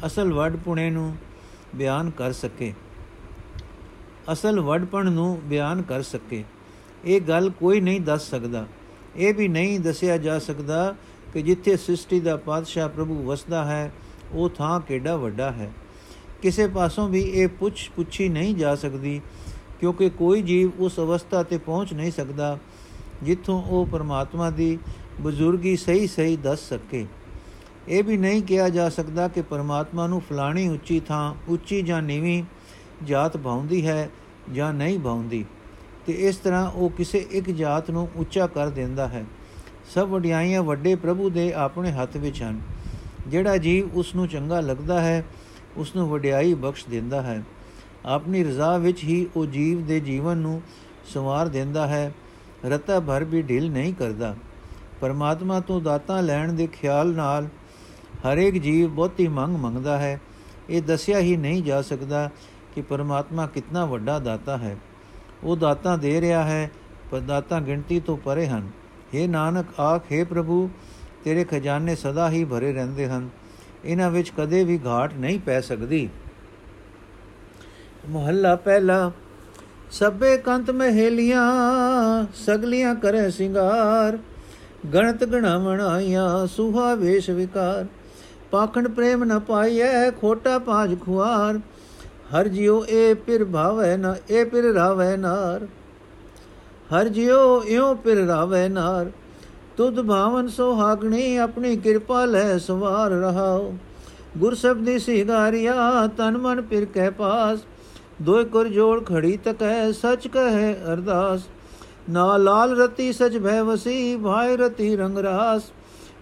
ਅਸਲ 0.05 0.33
ਵਡਪੁਣੇ 0.33 0.89
ਨੂੰ 0.89 1.15
ਬਿਆਨ 1.75 2.09
ਕਰ 2.09 2.31
ਸਕੇ? 2.31 2.73
ਅਸਲ 4.31 4.59
ਵਡਪਣ 4.59 5.11
ਨੂੰ 5.11 5.41
ਬਿਆਨ 5.43 5.81
ਕਰ 5.81 6.01
ਸਕੇ। 6.01 6.43
ਇਹ 7.05 7.21
ਗੱਲ 7.21 7.49
ਕੋਈ 7.49 7.81
ਨਹੀਂ 7.81 8.01
ਦੱਸ 8.01 8.29
ਸਕਦਾ। 8.29 8.65
ਇਹ 9.15 9.33
ਵੀ 9.33 9.47
ਨਹੀਂ 9.47 9.79
ਦੱਸਿਆ 9.79 10.17
ਜਾ 10.17 10.39
ਸਕਦਾ 10.39 10.95
ਕਿ 11.33 11.41
ਜਿੱਥੇ 11.41 11.77
ਸ੍ਰਿਸ਼ਟੀ 11.77 12.19
ਦਾ 12.19 12.37
ਪਾਤਸ਼ਾਹ 12.37 12.89
ਪ੍ਰਭੂ 12.89 13.23
ਵਸਦਾ 13.23 13.65
ਹੈ 13.65 13.93
ਉਹ 14.33 14.49
ਥਾਂ 14.49 14.79
ਕਿਹੜਾ 14.79 15.15
ਵੱਡਾ 15.15 15.51
ਹੈ? 15.51 15.71
ਕਿਸੇ 16.41 16.67
ਪਾਸੋਂ 16.67 17.07
ਵੀ 17.09 17.21
ਇਹ 17.21 17.47
ਪੁੱਛ 17.49 17.89
ਪੁੱਛੀ 17.95 18.29
ਨਹੀਂ 18.29 18.55
ਜਾ 18.55 18.75
ਸਕਦੀ, 18.75 19.21
ਕਿਉਂਕਿ 19.79 20.09
ਕੋਈ 20.09 20.41
ਜੀਵ 20.41 20.71
ਉਸ 20.79 20.99
ਅਵਸਥਾ 20.99 21.43
ਤੇ 21.43 21.57
ਪਹੁੰਚ 21.57 21.93
ਨਹੀਂ 21.93 22.11
ਸਕਦਾ, 22.11 22.57
ਜਿੱਥੋਂ 23.23 23.61
ਉਹ 23.63 23.85
ਪਰਮਾਤਮਾ 23.85 24.49
ਦੀ 24.49 24.77
ਬਜ਼ੁਰਗੀ 25.21 25.75
ਸਹੀ 25.75 26.07
ਸਹੀ 26.07 26.35
ਦੱਸ 26.35 26.59
ਸਕੇ। 26.69 27.05
ਇਹ 27.87 28.03
ਵੀ 28.03 28.17
ਨਹੀਂ 28.17 28.41
ਕਿਹਾ 28.43 28.69
ਜਾ 28.69 28.89
ਸਕਦਾ 28.89 29.27
ਕਿ 29.27 29.41
ਪਰਮਾਤਮਾ 29.41 30.07
ਨੂੰ 30.07 30.21
ਫਲਾਣੀ 30.21 30.67
ਉੱਚੀ 30.67 30.99
ਥਾਂ, 30.99 31.33
ਉੱਚੀ 31.49 31.81
ਜਾਂ 31.81 32.01
ਨੀਵੀਂ 32.01 32.43
ਜਾਤ 33.03 33.37
ਭਾਉਂਦੀ 33.37 33.85
ਹੈ 33.87 34.09
ਜਾਂ 34.53 34.73
ਨਹੀਂ 34.73 34.99
ਭਾਉਂਦੀ, 34.99 35.45
ਤੇ 36.05 36.13
ਇਸ 36.13 36.35
ਤਰ੍ਹਾਂ 36.35 36.71
ਉਹ 36.71 36.89
ਕਿਸੇ 36.89 37.25
ਇੱਕ 37.31 37.49
ਜਾਤ 37.51 37.91
ਨੂੰ 37.91 38.07
ਉੱਚਾ 38.15 38.47
ਕਰ 38.47 38.69
ਦਿੰਦਾ 38.69 39.07
ਹੈ। 39.07 39.25
ਸਭ 39.93 40.07
ਵਡਿਆਈਆਂ 40.07 40.63
ਵੱਡੇ 40.63 40.95
ਪ੍ਰਭੂ 40.95 41.29
ਦੇ 41.29 41.51
ਆਪਣੇ 41.53 41.91
ਹੱਥ 41.91 42.17
ਵਿੱਚ 42.17 42.41
ਹਨ। 42.43 42.59
ਜਿਹੜਾ 43.27 43.57
ਜੀਵ 43.57 43.89
ਉਸ 43.93 44.15
ਨੂੰ 44.15 44.27
ਚੰਗਾ 44.27 44.59
ਲੱਗਦਾ 44.59 45.01
ਹੈ 45.01 45.25
ਉਸ 45.77 45.95
ਨੂੰ 45.95 46.09
ਵਡਿਆਈ 46.09 46.53
ਬਖਸ਼ 46.53 46.85
ਦਿੰਦਾ 46.89 47.21
ਹੈ। 47.21 47.43
ਆਪਣੀ 48.05 48.43
ਰਜ਼ਾ 48.43 48.77
ਵਿੱਚ 48.77 49.03
ਹੀ 49.03 49.27
ਉਹ 49.35 49.45
ਜੀਵ 49.45 49.85
ਦੇ 49.85 49.99
ਜੀਵਨ 49.99 50.37
ਨੂੰ 50.37 50.61
ਸੰਵਾਰ 51.05 51.47
ਦਿੰਦਾ 51.47 51.87
ਹੈ। 51.87 52.13
ਰਤਾ 52.65 52.99
ਭਰ 52.99 53.23
ਵੀ 53.23 53.41
ਢਿਲ 53.41 53.71
ਨਹੀਂ 53.71 53.93
ਕਰਦਾ। 53.93 54.35
ਪਰਮਾਤਮਾ 55.01 55.59
ਤੋਂ 55.59 55.81
ਦਾਤਾਂ 55.81 56.23
ਲੈਣ 56.23 56.53
ਦੇ 56.53 56.67
ਖਿਆਲ 56.67 57.07
ਨਾਲ 57.07 57.45
ਹਰੇਕ 58.17 58.57
ਜੀਵ 58.57 58.89
ਬਹੁਤੀ 58.89 59.27
ਮੰਗ 59.27 59.55
ਮੰਗਦਾ 59.55 59.97
ਹੈ। 59.97 60.21
ਇਹ 60.69 60.81
ਦੱਸਿਆ 60.81 61.19
ਹੀ 61.19 61.37
ਨਹੀਂ 61.37 61.63
ਜਾ 61.63 61.81
ਸਕਦਾ 61.81 62.29
ਕਿ 62.75 62.81
ਪਰਮਾਤਮਾ 62.81 63.47
ਕਿੰਨਾ 63.47 63.85
ਵੱਡਾ 63.85 64.19
ਦਾਤਾ 64.19 64.57
ਹੈ। 64.57 64.77
ਉਹ 65.43 65.57
ਦਾਤਾ 65.57 65.97
ਦੇ 65.97 66.21
ਰਿਹਾ 66.21 66.43
ਹੈ, 66.43 66.71
ਪਰ 67.11 67.19
ਦਾਤਾ 67.19 67.59
ਗਿਣਤੀ 67.59 67.99
ਤੋਂ 67.99 68.17
ਪਰੇ 68.17 68.47
ਹਨ। 68.47 68.71
हे 69.13 69.29
ਨਾਨਕ, 69.29 69.79
ਆਖੇ 69.79 70.23
ਪ੍ਰਭੂ 70.23 70.69
ਤੇਰੇ 71.23 71.43
ਖਜ਼ਾਨੇ 71.43 71.95
ਸਦਾ 71.95 72.29
ਹੀ 72.29 72.43
ਭਰੇ 72.43 72.73
ਰਹਿੰਦੇ 72.73 73.07
ਹਨ। 73.07 73.29
ਇਹਨਾਂ 73.85 74.11
ਵਿੱਚ 74.11 74.31
ਕਦੇ 74.37 74.63
ਵੀ 74.63 74.79
ਘਾਟ 74.85 75.13
ਨਹੀਂ 75.13 75.39
ਪੈ 75.39 75.61
ਸਕਦੀ। 75.61 76.09
ਮਹੱਲਾ 78.09 78.55
ਪਹਿਲਾ 78.55 79.11
ਸਭੇ 79.91 80.37
ਕੰਤ 80.37 80.71
ਮਹਿਲੀਆਂ, 80.71 81.45
ਸਗਲੀਆਂ 82.33 82.95
ਕਰੇ 82.95 83.31
ਸਿੰਗਾਰ। 83.31 84.17
ਗਣਤ 84.93 85.23
ਗਣਾਵਣ 85.23 85.81
ਆਈਆਂ, 85.81 86.47
ਸੁਹਾ 86.47 86.95
ਵੇਸ਼ 86.95 87.29
ਵਿਕਾਰ। 87.29 87.85
ਪਾਖੰਡ 88.51 88.87
ਪ੍ਰੇਮ 88.87 89.23
ਨ 89.23 89.39
ਪਾਈਐ, 89.39 90.11
ਖੋਟਾ 90.11 90.59
ਪਾਜ 90.59 90.99
ਖੁਆਰ। 90.99 91.59
ਹਰ 92.33 92.47
ਜਿਉ 92.47 92.85
ਏ 92.89 93.13
ਪਿਰ 93.13 93.45
ਭਾਵੈ 93.45 93.97
ਨ, 93.97 94.15
ਏ 94.31 94.43
ਪਿਰ 94.43 94.63
ਰਾਵੈ 94.63 95.17
ਨਾਰ। 95.17 95.67
ਹਰ 96.93 97.07
ਜਿਉ 97.07 97.63
ਇਉ 97.63 97.95
ਪਿਰ 97.95 98.17
ਰਾਵੈ 98.17 98.69
ਨਾਰ। 98.69 99.11
ਤੁਧ 99.77 100.01
ਭਾਵਨ 100.01 100.47
ਸੁਹਾਗਣੀ 100.47 101.37
ਆਪਣੀ 101.37 101.75
ਕਿਰਪਾ 101.75 102.25
ਲੈ 102.25 102.57
ਸਵਾਰ 102.57 103.11
ਰਹਾਓ। 103.11 103.73
ਗੁਰ 104.37 104.55
ਸਬਦੀ 104.55 104.99
ਸਿਗਾਰਿਆ 104.99 106.07
ਤਨ 106.17 106.37
ਮਨ 106.37 106.61
ਪਿਰ 106.61 106.85
ਕਹਿ 106.85 107.11
ਪਾਸ। 107.11 107.59
ਦੋਇ 108.21 108.45
ਕਰ 108.45 108.67
ਜੋੜ 108.67 109.05
ਖੜੀ 109.05 109.37
ਤਕੈ, 109.37 109.91
ਸਚ 109.91 110.27
ਕਹੈ 110.27 110.73
ਅਰਦਾਸ। 110.93 111.41
ਨਾ 112.09 112.37
ਲਾਲ 112.37 112.77
ਰਤੀ 112.77 113.13
ਸਚ 113.13 113.37
ਭੈ 113.37 113.61
ਵਸੀ 113.63 114.15
ਭਾਇ 114.15 114.57
ਰਤੀ 114.57 114.95
ਰੰਗ 114.95 115.17
ਰਾਸ। 115.17 115.63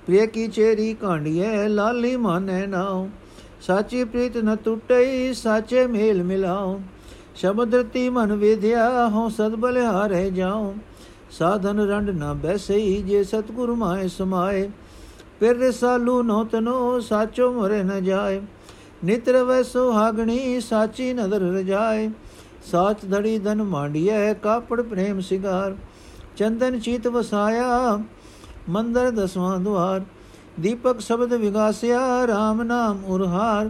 ਪ੍ਰਿਯ 0.06 0.26
ਕੀ 0.26 0.48
ਚੇਰੀ 0.48 0.94
ਕਾਂਡੀਏ 0.94 1.68
ਲਾਲੀ 1.68 2.16
ਮਾਨੈ 2.16 2.66
ਨਾਉ। 2.68 3.08
ਸਾਚੀ 3.62 4.04
ਪ੍ਰੀਤ 4.04 4.38
ਨ 4.38 4.56
ਟੁੱਟਈ, 4.56 5.34
ਸਾਚੇ 5.34 5.88
ਮੇਲ 5.88 6.24
ਮਿਲਾਉ। 6.24 6.80
ਸ਼ਬਦ 7.36 7.76
ਰਤੀ 7.76 8.10
ਮਨ 8.10 8.34
ਵਿਧਿਆ, 8.34 9.08
ਹਉ 9.08 9.30
ਸਦ 9.30 9.56
ਬਲਿਹਾਰੇ 9.56 10.30
ਜਾਉ। 10.32 10.74
ਸਾਧਨ 11.40 11.80
ਰੰਡ 11.80 12.10
ਨ 12.10 12.34
ਬੈਸਈ 12.34 13.02
ਜੇ 13.02 13.24
ਸਤਗੁਰ 13.24 13.74
ਮਾਏ 13.76 14.08
ਸਮਾਏ। 14.08 14.70
ਫਿਰ 15.40 15.58
ਰਸਾਲੂ 15.58 16.22
ਨੋ 16.22 16.44
ਤਨੋ 16.44 17.00
ਸਾਚੋ 17.00 17.52
ਮਰੇ 17.52 17.84
ਨ 17.84 18.04
ਜਾਏ। 18.04 18.42
ਨਿਤਰ 19.06 19.44
ਵੈ 19.44 19.64
ਸੁਹਾਗਣੀ 19.64 20.62
ਸਾਚੀ 20.62 21.14
ਨਦਰ 21.14 21.42
ਰਜਾਏ। 21.42 22.10
ਸਾਚ 22.72 22.98
ਧੜੀ 23.12 23.40
ਧਨ 23.40 23.64
ਮਾਂਡੀਐ, 23.64 24.34
ਕਾਪੜ 24.34 24.82
ਪ੍ਰੇਮ 24.82 25.20
ਸਿਗਾਰ। 25.20 25.76
ਚੰਦਨ 26.38 26.80
ਚੀਤ 26.80 27.08
ਵਸਾਇਆ, 27.08 28.00
ਮੰਦਰ 28.70 29.12
ਦਸਵਾਂ 29.12 29.60
ਦੁਆਰ। 29.60 30.02
ਦੀਪਕ 30.60 31.00
ਸ਼ਬਦ 31.00 31.34
ਵਿਗਾਸਿਆ 31.34 32.00
RAM 32.26 32.64
ਨਾਮ 32.64 33.06
ਉਰਹਾਰ। 33.06 33.70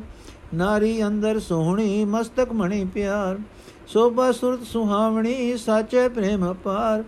ਨਾਰੀ 0.54 1.08
ਅੰਦਰ 1.08 1.40
ਸੋਹਣੀ, 1.40 2.06
ਮਸਤਕ 2.06 2.52
ਮਣੀ 2.52 2.86
ਪਿਆਰ। 2.86 3.40
ਸੋਭਾ 3.88 4.32
ਸੁਰਤ 4.32 4.64
ਸੁਹਾਵਣੀ, 4.64 5.58
ਸਾਚੇ 5.58 6.08
ਪ੍ਰੇਮ 6.10 6.52
ਅਪਾਰ। 6.52 7.04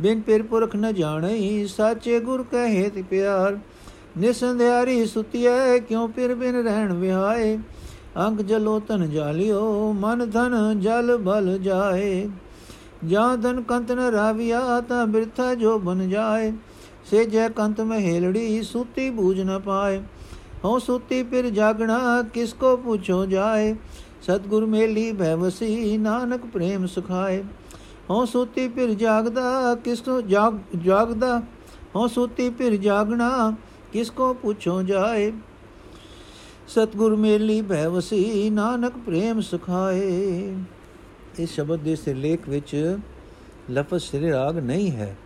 ਬਿਨ 0.00 0.20
ਪਿਰ 0.20 0.42
ਪੁਰਖ 0.42 0.76
ਨ 0.76 0.94
ਜਾਣਈ 0.94 1.66
ਸਾਚੇ 1.66 2.20
ਗੁਰ 2.20 2.42
ਕਹੇ 2.42 2.88
ਤੇ 2.88 3.02
ਪਿਆਰ। 3.02 3.58
ਨਿਸੰਧਿਆਰੀ 4.18 5.06
ਸੁਤੀਐ, 5.06 5.78
ਕਿਉ 5.78 6.06
ਪਿਰ 6.06 6.34
ਬਿਨ 6.34 6.56
ਰਹਿਣ 6.62 6.92
ਵਿਹਾਏ? 6.92 7.58
ਅੰਗ 8.26 8.40
ਜਲੋ 8.40 8.80
ਤਨ 8.80 9.10
ਜਾਲਿਓ, 9.10 9.92
ਮਨ 9.92 10.30
ਧਨ 10.30 10.80
ਜਲ 10.80 11.16
ਬਲ 11.16 11.58
ਜਾਏ। 11.58 12.28
ਜਾਂ 13.04 13.36
ਧਨ 13.36 13.62
ਕੰਤ 13.62 13.92
ਨ 13.92 13.98
ਰਾਵਿਆ, 13.98 14.80
ਤਾਂ 14.80 15.06
ਬਿਰਥਾ 15.06 15.54
ਜੋ 15.54 15.78
ਬਨ 15.78 16.08
ਜਾਏ। 16.08 16.52
ਸੇ 17.10 17.24
ਜੈ 17.24 17.48
ਕੰਤ 17.48 17.80
ਮਹੇਲੜੀ, 17.80 18.62
ਸੁਤੀ 18.62 19.10
ਬੂਝ 19.10 19.40
ਨ 19.40 19.58
ਪਾਏ। 19.58 20.00
ਹਉ 20.64 20.78
ਸੁਤੀ 20.78 21.22
ਫਿਰ 21.22 21.50
ਜਾਗਣਾ, 21.50 22.22
ਕਿਸ 22.22 22.52
ਕੋ 22.52 22.76
ਪੁੱਛੋ 22.76 23.26
ਜਾਏ? 23.26 23.74
ਸਤਗੁਰ 24.22 24.66
ਮੇਲੀ 24.66 25.12
ਭੈਵਸੀ 25.12 25.96
ਨਾਨਕ 25.96 26.46
ਪ੍ਰੇਮ 26.46 26.86
ਸੁਖਾਏ। 26.86 27.44
ਹਉ 28.10 28.24
ਸੁਤੀ 28.24 28.68
ਫਿਰ 28.68 28.94
ਜਾਗਦਾ, 28.94 29.74
ਕਿਸ 29.74 30.00
ਕੋ 30.00 30.20
ਜਾਗ, 30.20 30.58
ਜਾਗਦਾ? 30.78 31.42
ਹਉ 31.96 32.06
ਸੁਤੀ 32.06 32.50
ਫਿਰ 32.50 32.76
ਜਾਗਣਾ, 32.76 33.56
ਕਿਸ 33.92 34.10
ਕੋ 34.10 34.34
ਪੁੱਛੋ 34.34 34.82
ਜਾਏ? 34.82 35.32
ਸਤਗੁਰ 36.68 37.16
ਮੇਲੀ 37.16 37.62
ਭੈਵਸੀ 37.62 38.50
ਨਾਨਕ 38.50 38.92
ਪ੍ਰੇਮ 39.06 39.40
ਸੁਖਾਏ। 39.40 40.56
ਇਸ 41.38 41.50
ਸ਼ਬਦ 41.50 41.80
ਦੇ 41.80 41.96
ਸਿਰਲੇਖ 41.96 42.48
ਵਿੱਚ 42.48 42.98
ਲਫ਼ਜ਼ 43.70 44.04
ਸ੍ਰੀ 44.04 44.30
ਰਾਗ 44.30 44.58
ਨਹੀਂ 44.58 44.90
ਹੈ। 44.90 45.16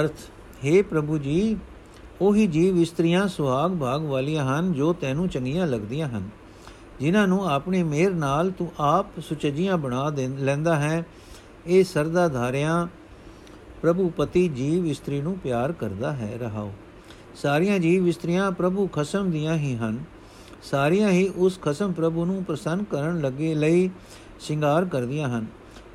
ਅਰਥ 0.00 0.12
हे 0.66 0.84
ਪ੍ਰਭੂ 0.84 1.18
ਜੀ, 1.18 1.56
ਉਹੀ 2.20 2.46
ਜੀਵ 2.46 2.76
ਇਸਤਰੀਆਂ 2.76 3.28
ਸੁਹਾਗ 3.28 3.70
ਭਾਗ 3.70 4.02
ਵਾਲੀਆਂ 4.02 4.44
ਹਨ 4.44 4.72
ਜੋ 4.72 4.92
ਤੈਨੂੰ 4.92 5.28
ਚੰਗੀਆਂ 5.28 5.66
ਲੱਗਦੀਆਂ 5.66 6.08
ਹਨ। 6.08 6.28
ਜਿਨ੍ਹਾਂ 7.00 7.28
ਨੂੰ 7.28 7.50
ਆਪਣੀ 7.50 7.82
ਮਿਹਰ 7.82 8.10
ਨਾਲ 8.10 8.50
ਤੂੰ 8.50 8.72
ਆਪ 8.80 9.06
ਸੁਚਜੀਆਂ 9.20 9.78
ਬਣਾ 9.78 10.10
ਦੇ 10.10 10.28
ਲੈਂਦਾ 10.28 10.76
ਹੈ, 10.76 11.06
ਇਹ 11.66 11.84
ਸਰਦਾ 11.84 12.28
ਧਾਰਿਆਂ 12.28 12.86
ਪ੍ਰਭੂ 13.82 14.08
ਪਤੀ 14.08 14.48
ਜੀਵ 14.48 14.86
ਇਸਤਰੀ 14.86 15.20
ਨੂੰ 15.20 15.38
ਪਿਆਰ 15.38 15.72
ਕਰਦਾ 15.72 16.12
ਹੈ। 16.12 16.38
ਰਹਾਓ। 16.40 16.72
ਸਾਰੀਆਂ 17.34 17.78
ਜੀਵ 17.78 18.08
ਇਸਤਰੀਆਂ 18.08 18.52
ਪ੍ਰਭੂ 18.52 18.86
ਖਸਮ 18.86 19.30
ਦੀਆਂ 19.30 19.54
ਹੀ 19.54 19.76
ਹਨ। 19.76 19.98
ਸਾਰੀਆਂ 20.62 21.10
ਹੀ 21.10 21.28
ਉਸ 21.36 21.60
ਖਸਮ 21.60 21.92
ਪ੍ਰਭੂ 21.92 22.24
ਨੂੰ 22.24 22.44
ਪ੍ਰਸੰਨ 22.44 22.84
ਕਰਨ 22.84 23.20
ਲੱਗੇ 23.20 23.54
ਲਈ 23.54 23.90
ਸ਼ਿੰਗਾਰ 24.40 24.84
ਕਰਦੀਆਂ 24.84 25.28
ਹਨ। 25.28 25.46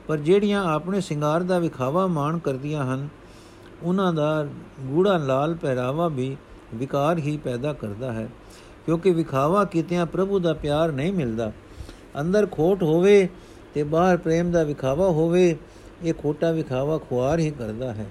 ਪਰ 0.07 0.17
ਜਿਹੜੀਆਂ 0.17 0.63
ਆਪਣੇ 0.65 1.01
ਸ਼ਿੰਗਾਰ 1.01 1.43
ਦਾ 1.43 1.59
ਵਿਖਾਵਾ 1.59 2.07
ਮਾਣ 2.07 2.37
ਕਰਦੀਆਂ 2.37 2.93
ਹਨ, 2.93 3.09
ਉਹਨਾਂ 3.83 4.13
ਦਾ 4.13 4.47
ਗੂੜਾ 4.79 5.17
ਲਾਲ 5.17 5.55
ਪਹਿਰਾਵਾ 5.55 6.07
ਵੀ 6.07 6.37
ਵਿਕਾਰ 6.75 7.17
ਹੀ 7.17 7.37
ਪੈਦਾ 7.37 7.73
ਕਰਦਾ 7.73 8.11
ਹੈ। 8.11 8.29
ਕਿਉਂਕਿ 8.85 9.11
ਵਿਖਾਵਾ 9.11 9.65
ਕੀਤਿਆਂ 9.65 10.05
ਪ੍ਰਭੂ 10.05 10.39
ਦਾ 10.39 10.53
ਪਿਆਰ 10.53 10.91
ਨਹੀਂ 10.91 11.13
ਮਿਲਦਾ। 11.13 11.51
ਅੰਦਰ 12.21 12.47
ਖੋਟ 12.51 12.83
ਹੋਵੇ 12.83 13.29
ਤੇ 13.73 13.83
ਬਾਹਰ 13.83 14.17
ਪ੍ਰੇਮ 14.17 14.51
ਦਾ 14.51 14.63
ਵਿਖਾਵਾ 14.63 15.07
ਹੋਵੇ, 15.07 15.57
ਇਹ 16.03 16.13
ਖੋਟਾ 16.13 16.51
ਵਿਖਾਵਾ 16.51 16.97
ਖੁਆਰ 16.97 17.39
ਹੀ 17.39 17.51
ਕਰਦਾ 17.51 17.93
ਹੈ। 17.93 18.05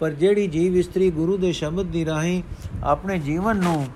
ਪਰ 0.00 0.10
ਜਿਹੜੀ 0.10 0.46
ਜੀਵ 0.46 0.76
ਇਸਤਰੀ 0.76 1.10
ਗੁਰੂ 1.10 1.36
ਦੇ 1.36 1.52
ਸ਼ਬਦ 1.52 1.86
ਦੀ 1.86 2.04
ਰਾਹੀਂ 2.04 2.42
ਆਪਣੇ 2.84 3.18
ਜੀਵਨ 3.18 3.56
ਨੂੰ 3.56 3.86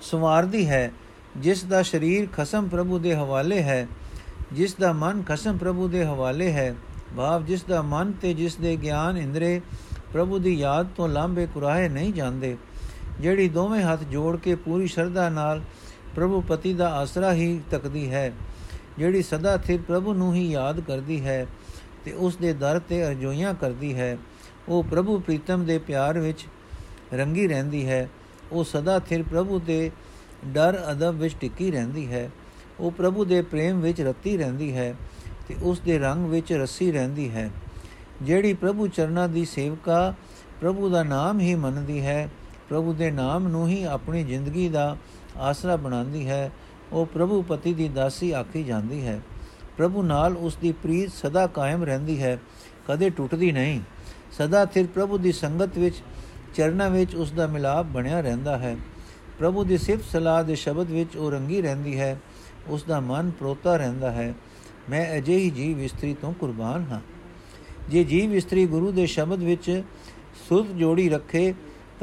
ਸਵਾਰਦੀ 0.00 0.68
ਹੈ, 0.68 0.92
ਜਿਸ 1.36 1.64
ਦਾ 1.64 1.82
ਸਰੀਰ 1.82 2.28
ਖਸਮ 2.36 2.68
ਪ੍ਰਭੂ 2.68 2.98
ਦੇ 2.98 3.14
ਹਵਾਲੇ 3.14 3.62
ਹੈ, 3.62 3.86
ਜਿਸ 4.52 4.74
ਦਾ 4.74 4.92
ਮਨ 4.92 5.22
ਖਸਮ 5.22 5.56
ਪ੍ਰਭੂ 5.56 5.88
ਦੇ 5.88 6.04
ਹਵਾਲੇ 6.04 6.52
ਹੈ, 6.52 6.74
ਭਾਵ 7.16 7.44
ਜਿਸ 7.44 7.62
ਦਾ 7.62 7.82
ਮਨ 7.82 8.12
ਤੇ 8.12 8.34
ਜਿਸ 8.34 8.56
ਦੇ 8.56 8.76
ਗਿਆਨ 8.76 9.16
ਇੰਦਰੇ 9.16 9.60
ਪ੍ਰਭੂ 10.12 10.38
ਦੀ 10.38 10.54
ਯਾਦ 10.54 10.86
ਤੋਂ 10.96 11.08
ਲਾਂਬੇ 11.08 11.46
ਕੁਰਾਏ 11.54 11.88
ਨਹੀਂ 11.88 12.12
ਜਾਂਦੇ। 12.12 12.56
ਜਿਹੜੀ 13.20 13.48
ਦੋਵੇਂ 13.48 13.82
ਹੱਥ 13.82 14.02
ਜੋੜ 14.02 14.36
ਕੇ 14.36 14.54
ਪੂਰੀ 14.54 14.86
ਸ਼ਰਧਾ 14.86 15.28
ਨਾਲ 15.28 15.62
ਪ੍ਰਭੂ 16.14 16.40
ਪਤੀ 16.40 16.72
ਦਾ 16.74 16.88
ਆਸਰਾ 16.94 17.32
ਹੀ 17.32 17.60
ਤੱਕਦੀ 17.70 18.10
ਹੈ, 18.10 18.32
ਜਿਹੜੀ 18.98 19.22
ਸਦਾ 19.22 19.56
ਸਥਿਰ 19.56 19.80
ਪ੍ਰਭੂ 19.82 20.12
ਨੂੰ 20.14 20.34
ਹੀ 20.34 20.50
ਯਾਦ 20.50 20.80
ਕਰਦੀ 20.80 21.20
ਹੈ 21.24 21.46
ਤੇ 22.04 22.12
ਉਸ 22.12 22.36
ਦੇ 22.36 22.52
ਦਰ 22.52 22.78
ਤੇ 22.78 23.06
ਅਰਜ਼ੋਈਆਂ 23.06 23.54
ਕਰਦੀ 23.54 23.94
ਹੈ, 23.94 24.16
ਉਹ 24.68 24.82
ਪ੍ਰਭੂ 24.84 25.18
ਪ੍ਰੀਤਮ 25.18 25.64
ਦੇ 25.64 25.78
ਪਿਆਰ 25.78 26.18
ਵਿੱਚ 26.18 26.46
ਰੰਗੀ 27.12 27.46
ਰਹਿੰਦੀ 27.48 27.86
ਹੈ, 27.88 28.08
ਉਹ 28.52 28.64
ਸਦਾ 28.64 28.98
ਸਥਿਰ 28.98 29.22
ਪ੍ਰਭੂ 29.22 29.58
ਦੇ 29.58 29.90
ਡਰ 30.46 30.78
ਅਦਬ 30.92 31.14
ਵਿੱਚ 31.14 31.34
ਟਿੱਕੀ 31.40 31.70
ਰਹਿੰਦੀ 31.70 32.06
ਹੈ, 32.12 32.30
ਉਹ 32.80 32.90
ਪ੍ਰਭੂ 32.90 33.24
ਦੇ 33.24 33.42
ਪ੍ਰੇਮ 33.42 33.80
ਵਿੱਚ 33.80 34.00
ਰਤੀ 34.00 34.36
ਰਹਿੰਦੀ 34.36 34.72
ਹੈ 34.76 34.94
ਤੇ 35.48 35.56
ਉਸ 35.62 35.80
ਦੇ 35.80 35.98
ਰੰਗ 35.98 36.26
ਵਿੱਚ 36.26 36.52
ਰਸੀ 36.52 36.92
ਰਹਿੰਦੀ 36.92 37.30
ਹੈ। 37.30 37.50
ਜਿਹੜੀ 38.22 38.52
ਪ੍ਰਭੂ 38.54 38.86
ਚਰਨਾਂ 38.86 39.28
ਦੀ 39.28 39.44
ਸੇਵਕਾ 39.44 40.14
ਪ੍ਰਭੂ 40.60 40.88
ਦਾ 40.88 41.02
ਨਾਮ 41.02 41.40
ਹੀ 41.40 41.54
ਮੰਨਦੀ 41.54 42.00
ਹੈ 42.00 42.28
ਪ੍ਰਭੂ 42.68 42.92
ਦੇ 42.92 43.10
ਨਾਮ 43.10 43.48
ਨੂੰ 43.48 43.68
ਹੀ 43.68 43.84
ਆਪਣੀ 43.84 44.24
ਜ਼ਿੰਦਗੀ 44.24 44.68
ਦਾ 44.68 44.96
ਆਸਰਾ 45.36 45.76
ਬਣਾਉਂਦੀ 45.76 46.28
ਹੈ। 46.28 46.50
ਉਹ 46.92 47.06
ਪ੍ਰਭੂ 47.06 47.42
ਪਤੀ 47.42 47.74
ਦੀ 47.74 47.88
ਦਾਸੀ 47.88 48.30
ਆਖੀ 48.30 48.64
ਜਾਂਦੀ 48.64 49.06
ਹੈ। 49.06 49.20
ਪ੍ਰਭੂ 49.76 50.02
ਨਾਲ 50.02 50.36
ਉਸ 50.36 50.56
ਦੀ 50.56 50.72
ਪ੍ਰੀਤ 50.72 51.12
ਸਦਾ 51.12 51.46
ਕਾਇਮ 51.46 51.84
ਰਹਿੰਦੀ 51.84 52.22
ਹੈ, 52.22 52.38
ਕਦੇ 52.88 53.10
ਟੁੱਟਦੀ 53.10 53.52
ਨਹੀਂ। 53.52 53.80
ਸਦਾ 54.32 54.64
ਥਿਰ 54.64 54.86
ਪ੍ਰਭੂ 54.86 55.18
ਦੀ 55.18 55.32
ਸੰਗਤ 55.32 55.78
ਵਿੱਚ, 55.78 55.96
ਚਰਨਾਂ 56.54 56.90
ਵਿੱਚ 56.90 57.14
ਉਸ 57.14 57.32
ਦਾ 57.32 57.46
ਮਿਲਾਪ 57.46 57.86
ਬਣਿਆ 57.86 58.20
ਰਹਿੰਦਾ 58.20 58.58
ਹੈ। 58.58 58.76
ਪ੍ਰਭੂ 59.38 59.64
ਦੀ 59.64 59.78
ਸਿਫਤ 59.78 60.04
ਸਲਾਹ 60.04 60.44
ਦੇ 60.44 60.54
ਸ਼ਬਦ 60.54 60.90
ਵਿੱਚ 60.90 61.16
ਉਹ 61.16 61.30
ਰੰਗੀ 61.30 61.62
ਰਹਿੰਦੀ 61.62 62.00
ਹੈ 62.00 62.20
ਉਸ 62.68 62.82
ਦਾ 62.82 63.00
ਮਨ 63.00 63.30
ਪ੍ਰੋਤਾ 63.30 63.76
ਰਹਿੰਦਾ 63.76 64.12
ਹੈ। 64.12 64.34
ਮੈਂ 64.90 65.18
ਅਜਿਹੀ 65.18 65.50
ਜੀਵ 65.50 65.80
ਇਸਤਰੀ 65.80 66.14
ਤੋਂ 66.14 66.34
ਕੁਰਬਾਨ 66.34 66.86
ਹਾਂ। 66.90 67.00
ਜੇ 67.88 68.04
ਜੀਵ 68.04 68.34
ਇਸਤਰੀ 68.34 68.66
ਗੁਰੂ 68.66 68.92
ਦੇ 68.92 69.06
ਸ਼ਬਦ 69.06 69.38
ਵਿੱਚ 69.38 69.82
ਸੁਧ 70.48 70.66
ਜੋੜੀ 70.66 71.08
ਰੱਖੇ 71.08 71.54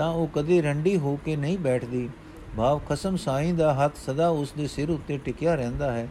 ਤਾਂ 0.01 0.10
ਉਹ 0.12 0.27
ਕਦੇ 0.27 0.62
ਰੰਡੀ 0.62 0.98
ਹੋ 0.98 1.15
ਕੇ 1.25 1.36
ਨਹੀਂ 1.36 1.58
ਬੈਠਦੀ। 1.58 2.10
ਭਾਵ 2.58 2.79
ਖਸਮ 2.89 3.15
ਸਾਈਂ 3.15 3.53
ਦਾ 3.53 3.74
ਹੱਥ 3.74 3.98
ਸਦਾ 4.05 4.27
ਉਸ 4.27 4.51
ਦੇ 4.58 4.67
ਸਿਰ 4.67 4.89
ਉੱਤੇ 4.89 5.17
ਟਿਕਿਆ 5.17 5.55
ਰਹਿੰਦਾ 5.55 5.91
ਹੈ। 5.91 6.08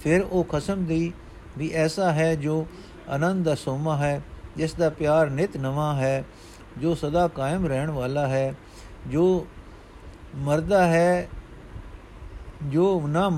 ਫਿਰ 0.00 0.22
ਉਹ 0.22 0.44
ਖਸਮ 0.44 0.84
ਦੀ 0.84 1.12
ਵੀ 1.58 1.70
ਐਸਾ 1.74 2.12
ਹੈ 2.12 2.34
ਜੋ 2.34 2.66
ਆਨੰਦ 3.08 3.44
ਦਾ 3.44 3.54
ਸੋਮਾ 3.54 3.96
ਹੈ, 3.96 4.22
ਜਿਸ 4.56 4.74
ਦਾ 4.74 4.90
ਪਿਆਰ 4.90 5.30
ਨਿਤ 5.30 5.56
ਨਵਾਂ 5.56 5.94
ਹੈ, 5.96 6.24
ਜੋ 6.78 6.94
ਸਦਾ 6.94 7.28
ਕਾਇਮ 7.28 7.66
ਰਹਿਣ 7.66 7.90
ਵਾਲਾ 7.90 8.26
ਹੈ, 8.26 8.54
ਜੋ 9.06 9.46
ਮਰਦਾ 10.36 10.86
ਹੈ, 10.86 11.28
ਜੋ 12.62 13.00
ਨਾ, 13.06 13.28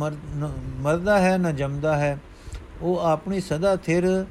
ਮਰਦਾ 0.80 1.18
ਹੈ, 1.18 1.36
ਨਾ 1.38 1.52
ਜਮਦਾ 1.52 1.96
ਹੈ। 1.96 2.18
ਉਹ 2.82 2.98
ਆਪਣੀ 2.98 3.40
ਸਦਾ 3.40 3.76
ਥਿਰ 3.76 4.26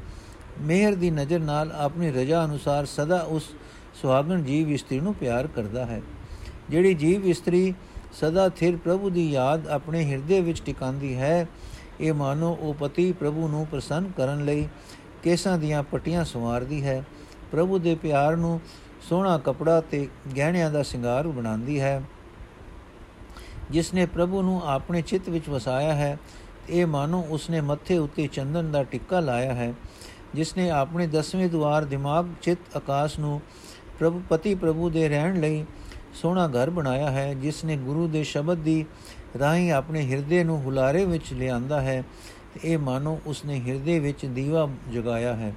ਮਿਹਰ 0.61 0.95
ਦੀ 0.95 1.09
ਨਜ਼ਰ 1.11 1.39
ਨਾਲ 1.39 1.71
ਆਪਣੀ 1.71 2.11
ਰਜਾ 2.11 2.45
ਅਨੁਸਾਰ 2.45 2.85
ਸਦਾ 2.85 3.21
ਉਸ 3.21 3.55
ਸੁਹਾਗਣ 4.01 4.41
ਜੀਵ 4.41 4.69
ਇਸਤਰੀ 4.71 4.99
ਨੂੰ 4.99 5.13
ਪਿਆਰ 5.13 5.47
ਕਰਦਾ 5.47 5.85
ਹੈ। 5.85 6.01
ਜਿਹੜੀ 6.69 6.93
ਜੀਵ 6.93 7.25
ਇਸਤਰੀ 7.25 7.73
ਸਦਾ 8.13 8.49
ਥਿਰ 8.49 8.77
ਪ੍ਰਭੂ 8.77 9.09
ਦੀ 9.09 9.31
ਯਾਦ 9.31 9.67
ਆਪਣੇ 9.67 10.03
ਹਿਰਦੇ 10.11 10.41
ਵਿੱਚ 10.41 10.61
ਟਿਕਾਉਂਦੀ 10.61 11.15
ਹੈ, 11.15 11.47
ਇਹ 11.99 12.13
ਮਾਨੋ 12.13 12.57
ਉਹ 12.61 12.73
ਪਤੀ 12.73 13.11
ਪ੍ਰਭੂ 13.11 13.47
ਨੂੰ 13.47 13.67
ਪ੍ਰਸੰਨ 13.67 14.11
ਕਰਨ 14.17 14.45
ਲਈ 14.45 14.67
ਕੇਸਾਂ 15.23 15.57
ਦੀਆਂ 15.57 15.83
ਪੱਟੀਆਂ 15.83 16.25
ਸਵਾਰਦੀ 16.25 16.83
ਹੈ। 16.83 17.03
ਪ੍ਰਭੂ 17.51 17.79
ਦੇ 17.79 17.95
ਪਿਆਰ 17.95 18.35
ਨੂੰ 18.35 18.61
ਸੋਹਣਾ 19.09 19.37
ਕਪੜਾ 19.37 19.81
ਤੇ 19.81 20.07
ਗਹਿਣਿਆਂ 20.37 20.71
ਦਾ 20.71 20.83
ਸ਼ਿੰਗਾਰ 20.83 21.27
ਬਣਾਉਂਦੀ 21.27 21.79
ਹੈ। 21.79 22.01
ਜਿਸ 23.71 23.93
ਨੇ 23.93 24.05
ਪ੍ਰਭੂ 24.05 24.41
ਨੂੰ 24.41 24.61
ਆਪਣੇ 24.65 25.01
ਚਿੱਤ 25.01 25.29
ਵਿੱਚ 25.29 25.49
ਵਸਾਇਆ 25.49 25.93
ਹੈ, 25.93 26.17
ਇਹ 26.69 26.85
ਮਾਨੋ 26.85 27.25
ਉਸਨੇ 27.29 27.61
ਮੱਥੇ 27.61 27.97
ਉੱਤੇ 27.97 28.27
ਚੰਦਨ 28.27 28.71
ਦਾ 28.71 28.83
ਟਿੱਕਾ 28.83 29.19
ਲਾਇਆ 29.19 29.53
ਹੈ। 29.53 29.73
ਜਿਸ 30.35 30.57
ਨੇ 30.57 30.69
ਆਪਣੇ 30.69 31.07
ਦਸਵੇਂ 31.07 31.49
ਦੁਆਰ 31.49 31.85
ਦਿਮਾਗ 31.85 32.25
ਚਿੱਤ 32.41 32.77
ਆਕਾਸ਼ 32.77 33.19
ਨੂੰ 33.19 33.41
ਪ੍ਰਭੂ 33.99 34.21
ਪਤੀ 34.29 34.55
ਪ੍ਰਭੂ 34.55 34.89
ਦੇ 34.89 35.07
ਰਹਿਣ 35.09 35.39
ਲਈ 35.39 35.63
ਸੋਹਣਾ 36.13 36.47
ਘਰ 36.47 36.69
ਬਣਾਇਆ 36.69 37.09
ਹੈ, 37.11 37.33
ਜਿਸ 37.33 37.63
ਨੇ 37.65 37.75
ਗੁਰੂ 37.77 38.07
ਦੇ 38.07 38.23
ਸ਼ਬਦ 38.23 38.57
ਦੀ 38.57 38.85
ਰਾਹੀਂ 39.39 39.71
ਆਪਣੇ 39.71 40.01
ਹਿਰਦੇ 40.01 40.43
ਨੂੰ 40.43 40.61
ਹੁਲਾਰੇ 40.61 41.05
ਵਿੱਚ 41.05 41.33
ਲਿਆਂਦਾ 41.33 41.81
ਹੈ, 41.81 42.03
ਤੇ 42.53 42.59
ਇਹ 42.63 42.77
ਮਾਨੋ 42.77 43.19
ਉਸਨੇ 43.25 43.59
ਹਿਰਦੇ 43.67 43.99
ਵਿੱਚ 43.99 44.25
ਦੀਵਾ 44.25 44.67
ਜਗਾਇਆ 44.93 45.33
ਹੈ, 45.35 45.53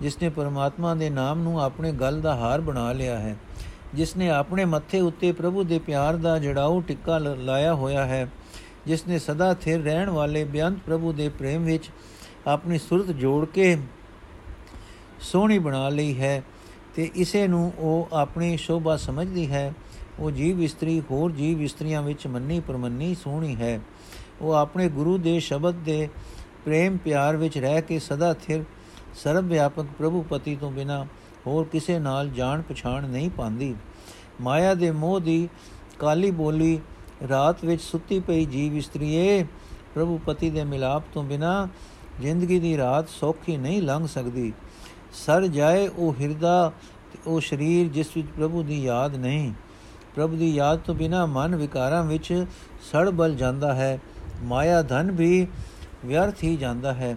ਜਿਸ 0.00 0.20
ਨੇ 0.22 0.28
ਪਰਮਾਤਮਾ 0.28 0.94
ਦੇ 0.94 1.10
ਨਾਮ 1.10 1.42
ਨੂੰ 1.42 1.60
ਆਪਣੇ 1.60 1.92
ਗਲ 1.92 2.20
ਦਾ 2.20 2.34
ਹਾਰ 2.36 2.60
ਬਣਾ 2.60 2.90
ਲਿਆ 2.92 3.18
ਹੈ, 3.18 3.36
ਜਿਸ 3.94 4.16
ਨੇ 4.16 4.28
ਆਪਣੇ 4.30 4.64
ਮੱਥੇ 4.64 5.00
ਉੱਤੇ 5.00 5.32
ਪ੍ਰਭੂ 5.32 5.64
ਦੇ 5.64 5.78
ਪਿਆਰ 5.78 6.16
ਦਾ 6.16 6.38
ਜੜਾਊ 6.38 6.80
ਟਿੱਕਾ 6.80 7.18
ਲਾਇਆ 7.18 7.74
ਹੋਇਆ 7.74 8.04
ਹੈ, 8.06 8.26
ਜਿਸ 8.86 9.06
ਨੇ 9.06 9.18
ਸਦਾ 9.18 9.52
ਥਿਰ 9.54 9.80
ਰਹਿਣ 9.80 10.10
ਵਾਲੇ 10.10 10.44
ਬਿਆੰਤ 10.44 10.78
ਪ੍ਰਭੂ 10.86 11.12
ਦੇ 11.12 11.28
ਪ੍ਰੇਮ 11.28 11.64
ਵਿੱਚ 11.64 11.90
ਆਪਣੀ 12.46 12.78
ਸੁਰਤ 12.78 13.10
ਜੋੜ 13.12 13.44
ਕੇ 13.44 13.76
ਸੋਹਣੀ 15.20 15.58
ਬਣਾ 15.58 15.88
ਲਈ 15.88 16.18
ਹੈ 16.20 16.42
ਤੇ 16.98 17.10
ਇਸੇ 17.14 17.48
ਨੂੰ 17.48 17.72
ਉਹ 17.78 18.08
ਆਪਣੀ 18.12 18.56
ਸ਼ੋਭਾ 18.56 18.96
ਸਮਝਦੀ 18.96 19.50
ਹੈ। 19.50 19.74
ਉਹ 20.18 20.30
ਜੀਵ 20.30 20.62
ਇਸਤਰੀ 20.62 21.02
ਹੋਰ 21.10 21.32
ਜੀਵ 21.32 21.62
ਇਸਤਰੀਆਂ 21.62 22.02
ਵਿੱਚ 22.02 22.26
ਮੰਨੀ 22.26 22.60
ਪਰਮੰਨੀ 22.60 23.14
ਸੋਹਣੀ 23.14 23.56
ਹੈ। 23.56 23.80
ਉਹ 24.40 24.52
ਆਪਣੇ 24.52 24.88
ਗੁਰੂ 24.88 25.18
ਦੇ 25.18 25.40
ਸ਼ਬਦ 25.40 25.74
ਦੇ 25.74 26.08
ਪ੍ਰੇਮ 26.64 26.96
ਪਿਆਰ 26.96 27.36
ਵਿੱਚ 27.36 27.58
ਰਹਿ 27.58 27.82
ਕੇ 27.82 27.98
ਸਦਾ 27.98 28.34
ਥਿਰ 28.34 28.64
ਸਰਬ 29.14 29.48
ਵਿਆਪਕ 29.48 29.84
ਪ੍ਰਭੂ 29.98 30.22
ਪਤੀ 30.22 30.56
ਤੋਂ 30.56 30.72
ਬਿਨਾ 30.72 31.06
ਹੋਰ 31.46 31.64
ਕਿਸੇ 31.64 31.98
ਨਾਲ 31.98 32.28
ਜਾਣ 32.28 32.62
ਪਛਾਣ 32.62 33.08
ਨਹੀਂ 33.08 33.30
ਪਾਉਂਦੀ। 33.30 33.74
ਮਾਇਆ 34.40 34.74
ਦੇ 34.74 34.90
ਮੋਹ 34.90 35.20
ਦੀ 35.20 35.48
ਕਾਲੀ 35.98 36.30
ਬੋਲੀ 36.30 36.80
ਰਾਤ 37.28 37.64
ਵਿੱਚ 37.64 37.82
ਸੁੱਤੀ 37.82 38.20
ਪਈ 38.20 38.44
ਜੀਵ 38.44 38.76
ਇਸਤਰੀਏ, 38.76 39.46
ਪ੍ਰਭੂ 39.94 40.20
ਪਤੀ 40.26 40.50
ਦੇ 40.50 40.64
ਮਿਲਾਪ 40.64 41.02
ਤੋਂ 41.14 41.24
ਬਿਨਾ 41.24 41.68
ਜ਼ਿੰਦਗੀ 42.20 42.58
ਦੀ 42.58 42.76
ਰਾਤ 42.76 43.08
ਸੌਖੀ 43.08 43.56
ਨਹੀਂ 43.56 43.82
ਲੰਘ 43.82 44.06
ਸਕਦੀ। 44.06 44.52
ਸਰ 45.12 45.46
ਜਾਏ 45.46 45.88
ਉਹ 45.88 46.14
ਹਿਰਦਾ 46.20 46.72
ਉਹ 47.26 47.40
ਸਰੀਰ 47.40 47.88
ਜਿਸ 47.88 48.06
ਵਿੱਚ 48.16 48.26
ਪ੍ਰਭੂ 48.36 48.62
ਦੀ 48.62 48.82
ਯਾਦ 48.84 49.16
ਨਹੀਂ। 49.16 49.52
ਪ੍ਰਭੂ 50.14 50.36
ਦੀ 50.36 50.54
ਯਾਦ 50.54 50.78
ਤੋਂ 50.78 50.94
ਬਿਨਾ 50.94 51.24
ਮਨ 51.26 51.56
ਵਿਕਾਰਾਂ 51.56 52.02
ਵਿੱਚ 52.04 52.32
ਸੜ 52.82 53.08
ਬਲ 53.10 53.34
ਜਾਂਦਾ 53.34 53.74
ਹੈ, 53.74 53.98
ਮਾਇਆ 54.42 54.82
ਧਨ 54.82 55.10
ਵੀ 55.10 55.46
ਵਿਅਰਥ 56.04 56.44
ਹੀ 56.44 56.56
ਜਾਂਦਾ 56.56 56.94
ਹੈ। 56.94 57.16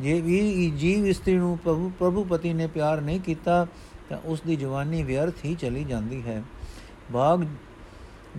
ਜੇ 0.00 0.20
ਵੀ 0.20 0.70
ਜੀਵ 0.70 1.06
ਇਸਤਰੀ 1.06 1.34
ਨੂੰ 1.34 1.58
ਪ੍ਰਭੂ 1.58 1.90
ਪ੍ਰਭੂ 1.98 2.24
ਪਤੀ 2.24 2.52
ਨੇ 2.52 2.66
ਪਿਆਰ 2.66 3.00
ਨਹੀਂ 3.00 3.20
ਕੀਤਾ, 3.20 3.66
ਤਾਂ 4.08 4.18
ਉਸ 4.24 4.40
ਦੀ 4.40 4.56
ਜਵਾਨੀ 4.56 5.02
ਵਿਅਰਥ 5.02 5.44
ਹੀ 5.44 5.54
ਚਲੀ 5.54 5.84
ਜਾਂਦੀ 5.84 6.22
ਹੈ। 6.22 6.42
ਭਾਗ 7.12 7.44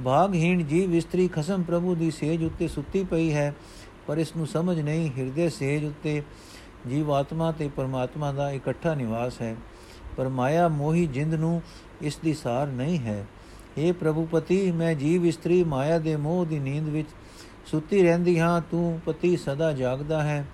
ਭਾਗਹੀਣ 0.05 0.63
ਜੀਵ 0.63 0.95
ਇਸਤਰੀ 0.95 1.27
ਖਸਮ 1.27 1.63
ਪ੍ਰਭੂ 1.63 1.95
ਦੀ 1.95 2.11
ਸੇਜ 2.11 2.43
ਉੱਤੇ 2.43 2.67
ਸੁੱਤੀ 2.67 3.03
ਪਈ 3.03 3.31
ਹੈ, 3.33 3.53
ਪਰ 4.07 4.17
ਇਸ 4.17 4.35
ਨੂੰ 4.35 4.47
ਸਮਝ 4.47 4.79
ਨਹੀਂ, 4.79 5.09
ਹਿਰਦੇ 5.17 5.49
ਸੇਜ 5.49 5.85
ਉੱਤੇ 5.85 6.21
ਜੀਵ 6.87 7.11
ਆਤਮਾ 7.11 7.51
ਤੇ 7.51 7.67
ਪਰਮਾਤਮਾ 7.67 8.31
ਦਾ 8.31 8.51
ਇਕੱਠਾ 8.51 8.93
ਨਿਵਾਸ 8.93 9.41
ਹੈ, 9.41 9.55
ਪਰ 10.17 10.27
ਮਾਇਆ 10.27 10.67
ਮੋਹੀ 10.67 11.05
ਜਿੰਦ 11.07 11.33
ਨੂੰ 11.33 11.61
ਇਸ 12.01 12.17
ਦੀ 12.17 12.33
ਸਾਰ 12.33 12.67
ਨਹੀਂ 12.67 12.99
ਹੈ। 12.99 13.25
हे 13.77 13.93
ਪ੍ਰਭੂ 13.93 14.25
ਪਤੀ, 14.25 14.71
ਮੈਂ 14.71 14.93
ਜੀਵ 14.95 15.25
ਇਸਤਰੀ 15.25 15.63
ਮਾਇਆ 15.63 15.97
ਦੇ 15.99 16.15
ਮੋਹ 16.15 16.45
ਦੀ 16.45 16.59
ਨੀਂਦ 16.59 16.89
ਵਿੱਚ 16.89 17.09
ਸੁੱਤੀ 17.65 18.01
ਰਹਿੰਦੀ 18.03 18.39
ਹਾਂ। 18.39 18.61
ਤੂੰ 18.61 18.99
ਪਤੀ 19.05 19.37
ਸਦਾ 19.37 19.71
ਜਾਗਦਾ 19.73 20.23
ਹੈ, 20.23 20.45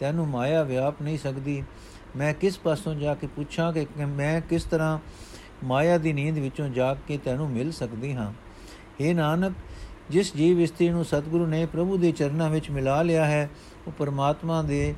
ਤੈਨੂੰ 0.00 0.28
ਮਾਇਆ 0.28 0.62
ਵਿਆਪ 0.62 1.02
ਨਹੀਂ 1.02 1.18
ਸਕਦੀ। 1.18 1.62
ਮੈਂ 2.16 2.32
ਕਿਸ 2.34 2.58
ਪਾਸੋਂ 2.58 2.94
ਜਾ 2.94 3.14
ਕੇ 3.14 3.26
ਪੁੱਛਾਂ 3.26 3.72
ਕਿ 3.72 3.86
ਮੈਂ 3.98 4.40
ਕਿਸ 4.40 4.64
ਤਰ੍ਹਾਂ 4.64 4.98
ਮਾਇਆ 5.64 5.98
ਦੀ 5.98 6.12
ਨੀਂਦ 6.12 6.38
ਵਿੱਚੋਂ 6.38 6.68
ਜਾਗ 6.68 6.96
ਕੇ 7.06 7.18
ਤੈਨੂੰ 7.18 7.50
ਮਿਲ 7.50 7.72
ਸਕਦੀ 7.72 8.12
ਹਾਂ? 8.14 8.32
हे 9.00 9.14
ਨਾਨਕ, 9.14 9.52
ਜਿਸ 10.10 10.34
ਜੀਵ 10.36 10.60
ਇਸਤਰੀ 10.60 10.88
ਨੂੰ 10.88 11.04
ਸਤਿਗੁਰੂ 11.04 11.46
ਨੇ 11.46 11.66
ਪ੍ਰਭੂ 11.66 11.96
ਦੇ 11.96 12.12
ਚਰਨਾਂ 12.12 12.48
ਵਿੱਚ 12.50 12.70
ਮਿਲਾ 12.70 13.02
ਲਿਆ 13.02 13.24
ਹੈ, 13.24 13.50
ਉਹ 13.86 13.92
ਪਰਮਾਤਮਾ 13.92 14.62
ਦੇ 14.62 14.94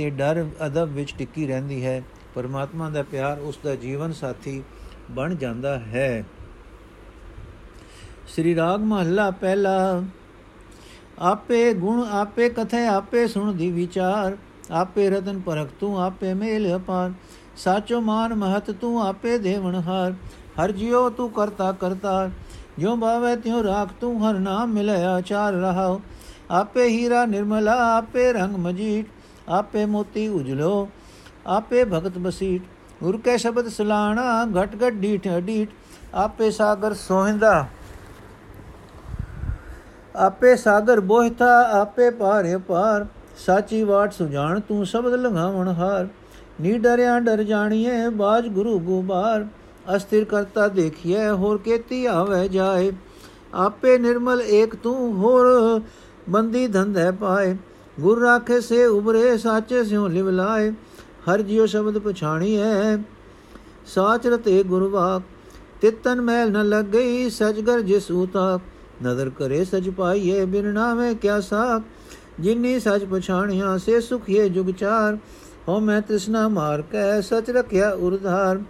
ਤੇ 0.00 0.10
ਡਰ 0.10 0.46
ਅਦਬ 0.66 0.88
ਵਿੱਚ 0.88 1.14
ਟਿੱਕੀ 1.18 1.46
ਰਹਿੰਦੀ 1.46 1.84
ਹੈ। 1.84 2.02
ਪਰਮਾਤਮਾ 2.34 2.90
ਦਾ 2.90 3.02
ਪਿਆਰ 3.02 3.38
ਉਸ 3.38 3.58
ਦਾ 3.64 3.74
ਜੀਵਨ 3.74 4.12
ਸਾਥੀ 4.12 4.62
ਬਣ 5.10 5.34
ਜਾਂਦਾ 5.34 5.78
ਹੈ। 5.78 6.24
ਸ੍ਰੀ 8.28 8.54
ਰਾਗ 8.56 8.80
ਮਹੱਲਾ 8.80 9.30
ਪਹਿਲਾ। 9.30 10.02
ਆਪੇ 11.18 11.74
ਗੁਣ 11.74 12.06
ਆਪੇ 12.10 12.48
ਕਥੇ, 12.48 12.86
ਆਪੇ 12.86 13.26
ਸੁਣਦੀ 13.26 13.70
ਵਿਚਾਰ। 13.70 14.36
ਆਪੇ 14.70 15.10
ਰਤਨ 15.10 15.40
ਪਰਖ 15.40 15.68
ਤੂੰ, 15.80 16.02
ਆਪੇ 16.02 16.34
ਮੇਲ 16.34 16.76
ਅਪਾਰ। 16.76 17.12
ਸਾਚੋ 17.56 18.00
ਮਾਨ 18.00 18.34
ਮਹਤ 18.34 18.70
ਤੂੰ, 18.70 19.08
ਆਪੇ 19.08 19.38
ਦੇਵਨ 19.38 19.74
ਹਾਰ। 19.74 20.12
ਹਰ 20.64 20.72
ਜਿਉ 20.72 21.10
ਤੂੰ 21.10 21.30
ਕਰਤਾ 21.30 21.72
ਕਰਤਾ 21.72 22.30
ਜੋ 22.78 22.96
ਭਾਵੇ 22.96 23.36
ਤਿਉ 23.36 23.62
ਰਾਖ 23.62 23.88
ਤੂੰ, 24.00 24.30
ਹਰ 24.30 24.34
ਨਾਮ 24.34 24.72
ਮਿਲਿਆ 24.72 25.20
ਚਾਰ 25.20 25.52
ਰਹਾਉ। 25.52 26.00
ਆਪੇ 26.50 26.88
ਹੀਰਾ 26.88 27.26
ਨਿਰਮਲਾ, 27.26 27.96
ਆਪੇ 27.96 28.32
ਰੰਗ 28.32 28.56
ਮਜੀਟ 28.56 29.06
ਆਪੇ 29.50 29.84
ਮੋਤੀ 29.86 30.26
ਉਜਲੋ, 30.28 30.88
ਆਪੇ 31.46 31.84
ਭਗਤ 31.84 32.18
ਬਸੀਟ। 32.18 32.62
ਗੁਰ 33.02 33.16
ਕੇ 33.16 33.36
ਸ਼ਬਦ 33.38 33.68
ਸਲਾਣਾ, 33.68 34.46
ਘਟ 34.56 34.74
ਘਟ 34.76 34.92
ਡੀਠ 34.92 35.28
ਡੀਠ 35.28 35.68
ਆਪੇ 36.14 36.50
ਸਾਗਰ 36.50 36.94
ਸੋਹਿੰਦਾ। 36.94 37.66
ਆਪੇ 40.16 40.54
ਸਾਗਰ 40.56 41.00
ਬੋਹਿਤਾ, 41.00 41.60
ਆਪੇ 41.80 42.10
ਪਾਰੇ 42.10 42.56
ਪਾਰ 42.56 43.06
ਸਾਚੀ 43.36 43.82
ਬਾਟ 43.84 44.12
ਸੁਜਾਨ 44.12 44.60
ਤੂੰ 44.60 44.86
ਸ਼ਬਦ 44.86 45.14
ਲੰਘਾਵਣ 45.14 45.68
ਹਾਰ। 45.68 46.08
ਨੀ 46.60 46.78
ਡਰਿਆ, 46.78 47.18
ਡਰ 47.20 47.42
ਜਾਣੀਏ 47.42 48.08
ਬਾਜ 48.08 48.48
ਗੁਰੂ 48.48 48.78
ਗੁਬਾਰ। 48.78 49.46
ਅਸਥਿਰ 49.96 50.24
ਕਰਤਾ 50.24 50.68
ਦੇਖੀਏ 50.68 51.28
ਹੋਰ 51.30 51.58
ਕੇਤੀ 51.58 52.04
ਆਵੇ 52.06 52.48
ਜਾਏ। 52.48 52.92
ਆਪੇ 53.54 53.96
ਨਿਰਮਲ 53.98 54.40
ਏਕ 54.40 54.74
ਤੂੰ, 54.74 55.16
ਹੋਰ 55.16 55.80
ਬੰਦੀ 56.28 56.66
ਧੰਦੇ 56.66 57.10
ਪਾਏ। 57.10 57.56
ਗੁਰ 58.00 58.20
ਰਾਖੇ 58.20 58.60
ਸੇ 58.60 58.84
ਉਬਰੇ, 58.86 59.36
ਸਾਚੇ 59.38 59.84
ਸਿਉ 59.84 60.08
ਲਿਵ 60.08 60.28
ਲਾਏ, 60.30 60.70
ਹਰ 61.28 61.42
ਜਿਉ 61.42 61.66
ਸ਼ਬਦ 61.66 61.98
ਪਛਾਣੀਐ। 61.98 62.96
ਸਾਚ 63.86 64.26
ਰਤੇ 64.26 64.62
ਗੁਰਵਾਕ 64.62 65.22
ਤਿਤਨ 65.80 66.20
ਮੈਲ 66.20 66.50
ਨ 66.52 66.68
ਲੱਗ 66.68 66.84
ਗਈ 66.84 67.30
ਸਜਗਰ 67.30 67.80
ਜਿਸ 67.80 68.10
ਉਤਾ 68.10 68.58
ਨਦਰ 69.04 69.30
ਕਰੇ 69.30 69.64
ਸਜ 69.64 69.88
ਪਾਈਏ 69.90 70.44
ਬਿਨ 70.44 70.66
ਨਾਵੇਂ 70.66 71.14
ਕਿਆ 71.14 71.40
ਸਾਖ। 71.40 71.82
ਜਿਨੀ 72.40 72.80
ਸਜ 72.80 73.04
ਪਛਾਣਿਆ, 73.04 73.76
ਸੇ 73.78 74.00
ਸੁਖੀਏ 74.00 74.48
ਜੁਗ 74.48 74.70
ਚਾਰ। 74.70 75.18
ਹੋ 75.68 75.80
ਮੈਂ 75.80 76.00
ਤ੍ਰਿਸ਼ਨਾ 76.00 76.48
ਮਾਰ 76.48 76.82
ਕੈ, 76.82 77.20
ਸਚ 77.20 77.50
ਰਖਿਆ 77.50 77.90
ਉਰਧਾਰ 77.90 78.60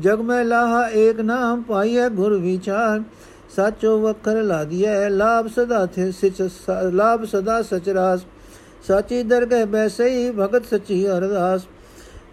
ਜਗ 0.00 0.20
ਮੈਂ 0.20 0.44
ਲਾਹਾ 0.44 0.88
ਏਕ 0.88 1.20
ਨਾਮ, 1.20 1.62
ਪਾਈਐ 1.62 2.08
ਗੁਰ 2.08 2.38
ਵਿਚਾਰ। 2.38 3.02
ਸਾਚੋ 3.52 3.98
ਵਖਰ 4.00 4.42
ਲਾਦੀਐ 4.42 5.08
ਲਾਭ 5.10 5.46
ਸਦਾ 5.48 5.84
ਥੇ 5.86 6.10
ਸਿਚ 6.12 6.42
ਲਾਭ 6.92 7.24
ਸਦਾ 7.26 7.60
ਸਚਰਾਸ 7.62 8.24
ਸਾਚੀ 8.84 9.22
ਦਰਗਹਿ 9.22 9.64
ਬੈਸਈ 9.66 10.30
ਭਗਤ 10.30 10.66
ਸਚੀ 10.66 11.06
ਅਰਦਾਸ 11.08 11.66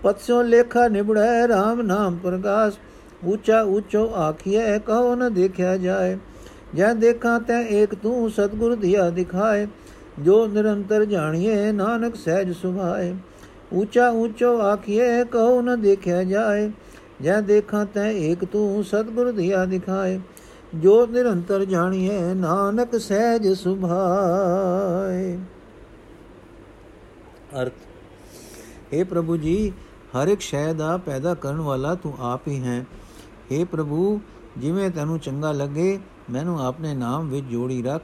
ਪਤਸੋ 0.04 0.42
ਲੇਖਾ 0.44 0.88
ਨਿਬੜੈ 0.88 1.48
RAM 1.48 1.82
ਨਾਮ 1.84 2.18
ਪ੍ਰਗਾਸ 2.18 2.78
ਉੱਚਾ 3.26 3.62
ਉੱਚੋ 3.70 4.08
ਆਖੀਐ 4.18 4.78
ਕਹੋ 4.80 5.16
ਨ 5.16 5.30
ਦੇਖਿਆ 5.34 5.76
ਜਾਏ 5.78 6.18
ਜੈ 6.76 6.94
ਦੇਖਾਂ 6.96 7.40
ਤੈ 7.40 7.62
ਏਕ 7.72 7.96
ਤੂੰ 7.96 8.30
ਸਤਗੁਰ 8.32 8.76
ਧਿਆ 8.76 9.10
ਦਿਖਾਏ 9.10 9.68
ਜੋ 10.20 10.46
ਨਿਰੰਤਰ 10.48 11.06
ਜਾਣੀਏ 11.06 11.72
ਨਾਨਕ 11.72 12.16
ਸਹਿਜ 12.16 12.52
ਸੁਭਾਏ 12.54 13.14
ਉੱਚਾ 13.74 14.10
ਉੱਚੋ 14.12 14.58
ਆਖੀਏ 14.62 15.24
ਕਹੋ 15.26 15.62
ਨ 15.62 15.80
ਦੇਖਿਆ 15.82 16.24
ਜਾਏ 16.24 16.70
ਜੈ 17.22 17.40
ਦੇਖਾਂ 17.44 17.86
ਤੈ 17.86 18.10
ਏਕ 18.12 18.46
ਤੂੰ 18.46 18.84
ਸਤਗੁਰ 18.84 19.32
ਧਿਆ 19.32 19.66
ਦਿਖਾਏ 19.66 20.20
ਜੋ 20.75 21.07
ਨਿਰੰਤਰ 21.07 21.65
ਜਾਣੀਏ 21.65 22.21
ਨਾਨਕ 22.35 22.97
ਸਹਿਜ 22.97 23.53
ਸੁਭਾਏ 23.53 25.37
ਅਰਥ 27.55 27.73
हे 28.93 29.05
ਪ੍ਰਭੂ 29.05 29.37
ਜੀ 29.37 29.73
ਹਰ 30.17 30.29
ਇੱਕ 30.29 30.41
ਸ਼ੈ 30.41 30.73
ਦਾ 30.73 30.97
ਪੈਦਾ 30.97 31.35
ਕਰਨ 31.35 31.61
ਵਾਲਾ 31.61 31.95
ਤੂੰ 31.95 32.13
ਆਪ 32.23 32.49
ਹੀ 32.49 32.61
ਹੈ 32.63 32.85
हे 33.53 33.65
ਪ੍ਰਭੂ 33.67 34.21
ਜਿਵੇਂ 34.59 34.91
ਤੈਨੂੰ 34.91 35.19
ਚੰਗਾ 35.19 35.53
ਲੱਗੇ 35.53 35.99
ਮੈਨੂੰ 36.31 36.61
ਆਪਣੇ 36.61 36.95
ਨਾਮ 36.95 37.29
ਵਿੱਚ 37.29 37.47
ਜੋੜੀ 37.47 37.83
ਰੱਖ 37.83 38.03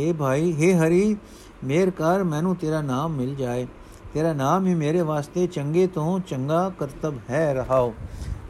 हे 0.00 0.14
ਭਾਈ 0.14 0.52
हे 0.52 0.74
ਹਰੀ 0.76 1.16
ਮੇਰ 1.64 1.90
ਕਰ 1.90 2.22
ਮੈਨੂੰ 2.24 2.54
ਤੇਰਾ 2.56 2.80
ਨਾਮ 2.82 3.12
ਮਿਲ 3.12 3.34
ਜਾਏ 3.34 3.66
ਤੇਰਾ 4.14 4.32
ਨਾਮ 4.32 4.66
ਹੀ 4.66 4.74
ਮੇਰੇ 4.74 5.02
ਵਾਸਤੇ 5.02 5.46
ਚੰਗੇ 5.46 5.86
ਤੋਂ 5.86 6.18
ਚੰਗਾ 6.20 6.68
ਕਰਤਬ 6.78 7.18
ਹੈ 7.30 7.52
ਰਹਾਓ 7.54 7.92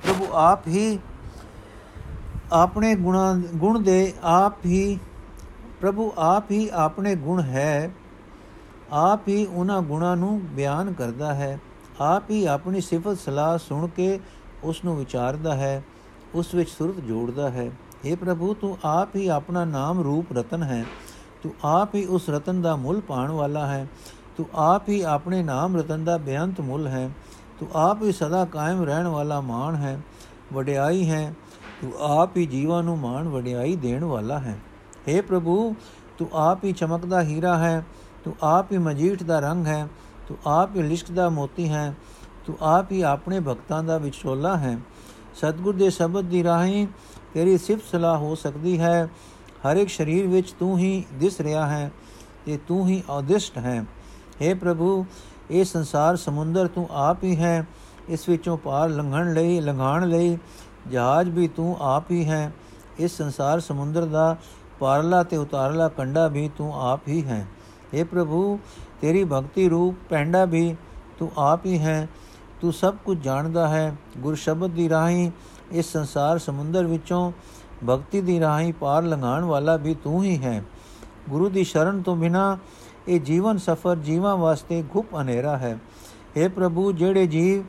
ਪ੍ਰਭੂ 0.02 0.26
ਆਪ 0.38 0.68
ਹੀ 0.68 0.98
ਆਪਣੇ 2.53 2.95
ਗੁਣਾ, 2.95 3.41
ਗੁਣ 3.55 3.79
ਦੇ 3.79 4.13
ਆਪ 4.23 4.65
ਹੀ, 4.65 4.99
ਪ੍ਰਭੂ 5.81 6.13
ਆਪ 6.17 6.51
ਹੀ 6.51 6.69
ਆਪਣੇ 6.73 7.15
ਗੁਣ 7.15 7.41
ਹੈ। 7.41 7.91
ਆਪ 8.91 9.27
ਹੀ 9.27 9.45
ਉਹਨਾਂ 9.45 9.81
ਗੁਣਾਂ 9.81 10.17
ਨੂੰ 10.17 10.41
ਬਿਆਨ 10.41 10.93
ਕਰਦਾ 10.93 11.33
ਹੈ। 11.33 11.59
ਆਪ 12.01 12.23
ਹੀ 12.29 12.45
ਆਪਣੀ 12.45 12.81
ਸਿਫਤ 12.81 13.17
ਸਲਾਹ 13.17 13.57
ਸੁਣ 13.57 13.87
ਕੇ 13.87 14.19
ਉਸ 14.63 14.85
ਨੂੰ 14.85 14.97
ਵਿਚਾਰਦਾ 14.97 15.55
ਹੈ, 15.55 15.83
ਉਸ 16.35 16.53
ਵਿੱਚ 16.53 16.69
ਸੁਰਤ 16.69 16.95
ਜੋੜਦਾ 16.95 17.49
ਹੈ। 17.49 17.71
हे 18.07 18.17
ਪ੍ਰਭੂ, 18.17 18.53
ਤੂੰ 18.53 18.77
ਆਪ 18.85 19.15
ਹੀ 19.15 19.27
ਆਪਣਾ 19.27 19.65
ਨਾਮ 19.65 20.01
ਰੂਪ 20.01 20.33
ਰਤਨ 20.33 20.63
ਹੈ। 20.63 20.85
ਤੂੰ 21.43 21.53
ਆਪ 21.63 21.95
ਹੀ 21.95 22.05
ਉਸ 22.05 22.29
ਰਤਨ 22.29 22.61
ਦਾ 22.61 22.75
ਮੁੱਲ 22.75 23.01
ਪਾਣ 23.01 23.31
ਵਾਲਾ 23.31 23.67
ਹੈ। 23.67 23.87
ਤੂੰ 24.37 24.45
ਆਪ 24.55 24.89
ਹੀ 24.89 25.01
ਆਪਣੇ 25.01 25.43
ਨਾਮ 25.43 25.77
ਰਤਨ 25.77 26.03
ਦਾ 26.03 26.17
ਬੇਅੰਤ 26.17 26.61
ਮੁੱਲ 26.61 26.87
ਹੈ। 26.87 27.09
ਤੂੰ 27.59 27.69
ਆਪ 27.75 28.03
ਹੀ 28.03 28.11
ਸਦਾ 28.11 28.45
ਕਾਇਮ 28.45 28.83
ਰਹਿਣ 28.83 29.07
ਵਾਲਾ 29.07 29.41
ਮਾਨ 29.41 29.75
ਹੈ। 29.75 30.01
ਵਡਿਆਈ 30.53 31.09
ਹੈ। 31.09 31.33
ਤੂੰ 31.83 31.93
ਆਪ 31.99 32.37
ਹੀ 32.37 32.45
ਜੀਵਾਂ 32.45 32.83
ਨੂੰ 32.83 32.97
ਮਾਨ 32.97 33.27
ਵਡਿਆਈ 33.27 33.75
ਦੇਣ 33.75 34.03
ਵਾਲਾ 34.03 34.37
ਹੈ। 34.39 34.57
हे 35.07 35.23
ਪ੍ਰਭੂ, 35.23 35.75
ਤੂੰ 36.17 36.27
ਆਪ 36.33 36.63
ਹੀ 36.63 36.71
ਚਮਕਦਾ 36.71 37.21
ਹੀਰਾ 37.21 37.57
ਹੈ, 37.57 37.83
ਤੂੰ 38.23 38.35
ਆਪ 38.43 38.71
ਹੀ 38.71 38.77
ਮਜੀਠ 38.77 39.23
ਦਾ 39.23 39.39
ਰੰਗ 39.39 39.67
ਹੈ, 39.67 39.87
ਤੂੰ 40.27 40.37
ਆਪ 40.47 40.75
ਹੀ 40.75 40.81
ਲਿਸ਼ਕਦਾ 40.81 41.29
ਮੋਤੀ 41.29 41.69
ਹੈ, 41.69 41.93
ਤੂੰ 42.45 42.55
ਆਪ 42.61 42.91
ਹੀ 42.91 43.01
ਆਪਣੇ 43.01 43.39
ਭਗਤਾਂ 43.39 43.83
ਦਾ 43.83 43.97
ਵਿਚੋਲਾ 43.97 44.57
ਹੈ। 44.57 44.77
ਸਤਗੁਰ 45.35 45.75
ਦੇ 45.75 45.89
ਸ਼ਬਦ 45.89 46.25
ਦੀ 46.25 46.43
ਰਾਹੀਂ 46.43 46.87
ਤੇਰੀ 47.33 47.57
ਸਿਫਤ 47.57 47.83
ਸਲਾਹ 47.91 48.17
ਹੋ 48.17 48.35
ਸਕਦੀ 48.35 48.79
ਹੈ। 48.79 49.05
ਹਰ 49.67 49.77
ਇੱਕ 49.77 49.89
ਸਰੀਰ 49.89 50.27
ਵਿੱਚ 50.27 50.51
ਤੂੰ 50.51 50.77
ਹੀ 50.77 51.03
ਦਿਸ 51.13 51.41
ਰਿਹਾ 51.41 51.67
ਹੈ, 51.67 51.91
ਤੇ 52.45 52.59
ਤੂੰ 52.67 52.87
ਹੀ 52.87 53.03
ਅਦਿਸ਼ਟ 53.19 53.57
ਹੈ। 53.57 53.85
हे 54.41 54.57
ਪ੍ਰਭੂ, 54.57 55.05
ਇਹ 55.51 55.63
ਸੰਸਾਰ 55.65 56.15
ਸਮੁੰਦਰ 56.15 56.67
ਤੂੰ 56.67 56.87
ਆਪ 56.91 57.23
ਹੀ 57.23 57.35
ਹੈ, 57.35 57.65
ਇਸ 58.09 58.29
ਵਿੱਚੋਂ 58.29 58.57
ਪਾਰ 58.57 58.89
ਲੰਘਣ 58.89 59.33
ਲਈ 59.33 59.59
ਲੰਘਾਣ 59.59 60.07
ਲਈ 60.07 60.37
ਜਹਾਜ਼ 60.87 61.29
ਵੀ 61.29 61.47
ਤੂੰ 61.47 61.77
ਆਪ 61.81 62.11
ਹੀ 62.11 62.25
ਹੈ, 62.25 62.51
ਇਸ 62.99 63.17
ਸੰਸਾਰ 63.17 63.59
ਸਮੁੰਦਰ 63.59 64.05
ਦਾ 64.05 64.35
ਪਾਰਲਾ 64.79 65.23
ਤੇ 65.23 65.37
ਉਤਾਰਲਾ 65.37 65.87
ਕੰਡਾ 65.87 66.27
ਵੀ 66.27 66.49
ਤੂੰ 66.57 66.73
ਆਪ 66.81 67.07
ਹੀ 67.07 67.25
ਹੈ। 67.25 67.47
हे 67.93 68.05
ਪ੍ਰਭੂ, 68.05 68.59
ਤੇਰੀ 69.01 69.23
ਭਗਤੀ 69.23 69.69
ਰੂਪ 69.69 69.95
ਪੈਂਡਾ 70.09 70.45
ਵੀ 70.45 70.75
ਤੂੰ 71.19 71.31
ਆਪ 71.37 71.65
ਹੀ 71.65 71.79
ਹੈ, 71.79 72.07
ਤੂੰ 72.61 72.73
ਸਭ 72.73 72.95
ਕੁਝ 73.05 73.17
ਜਾਣਦਾ 73.23 73.67
ਹੈ। 73.67 73.95
ਗੁਰ 74.17 74.35
ਸ਼ਬਦ 74.35 74.71
ਦੀ 74.71 74.89
ਰਾਹੀਂ 74.89 75.31
ਇਸ 75.71 75.91
ਸੰਸਾਰ 75.91 76.37
ਸਮੁੰਦਰ 76.37 76.85
ਵਿੱਚੋਂ 76.85 77.31
ਭਗਤੀ 77.89 78.21
ਦੀ 78.21 78.39
ਰਾਹੀਂ 78.39 78.73
ਪਾਰ 78.73 79.03
ਲੰਘਾਣ 79.03 79.43
ਵਾਲਾ 79.43 79.75
ਵੀ 79.77 79.95
ਤੂੰ 79.95 80.23
ਹੀ 80.23 80.37
ਹੈ। 80.43 80.63
ਗੁਰੂ 81.29 81.49
ਦੀ 81.49 81.63
ਸ਼ਰਨ 81.63 82.01
ਤੋਂ 82.01 82.15
ਬਿਨਾ 82.15 82.57
ਇਹ 83.07 83.21
ਜੀਵਨ 83.21 83.57
ਸਫਰ 83.57 83.95
ਜੀਵਾਂ 83.95 84.37
ਵਾਸਤੇ 84.37 84.81
ਗੁਪ 84.81 85.15
ਹਨੇਰਾ 85.21 85.57
ਹੈ। 85.57 85.77
हे 86.37 86.49
ਪ੍ਰਭੂ, 86.51 86.91
ਜਿਹੜੇ 86.91 87.27
ਜੀਵ 87.27 87.63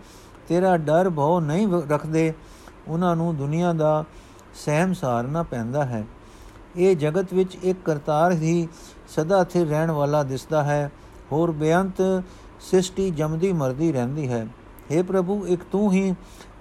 ਤੇਰਾ 0.48 0.76
ਡਰ 0.76 1.10
ਭਉ 1.10 1.40
ਨਹੀਂ 1.40 1.68
ਰੱਖਦੇ 1.90 2.32
ਉਹਨਾਂ 2.88 3.16
ਨੂੰ 3.16 3.36
ਦੁਨੀਆ 3.36 3.72
ਦਾ 3.72 4.04
ਸਹਿਮ 4.54 4.92
ਸਾਰਨਾ 4.92 5.42
ਪੈਂਦਾ 5.42 5.84
ਹੈ। 5.84 6.04
ਇਹ 6.76 6.96
ਜਗਤ 6.96 7.34
ਵਿੱਚ 7.34 7.54
ਇੱਕ 7.62 7.78
ਕਰਤਾਰ 7.84 8.32
ਹੀ 8.32 8.68
ਸਦਾ 9.08 9.44
ਸਥਿਰ 9.44 9.66
ਰਹਿਣ 9.66 9.90
ਵਾਲਾ 9.90 10.22
ਦਿਸਦਾ 10.22 10.64
ਹੈ। 10.64 10.90
ਹੋਰ 11.32 11.50
ਬੇਅੰਤ 11.50 12.24
ਸ੍ਰਿਸ਼ਟੀ 12.60 13.10
ਜਮਦੀ 13.10 13.52
ਮਰਦੀ 13.52 13.92
ਰਹਿੰਦੀ 13.92 14.28
ਹੈ। 14.28 14.46
हे 14.90 15.04
ਪ੍ਰਭੂ, 15.04 15.46
ਇੱਕ 15.46 15.62
ਤੂੰ 15.72 15.92
ਹੀ 15.92 16.14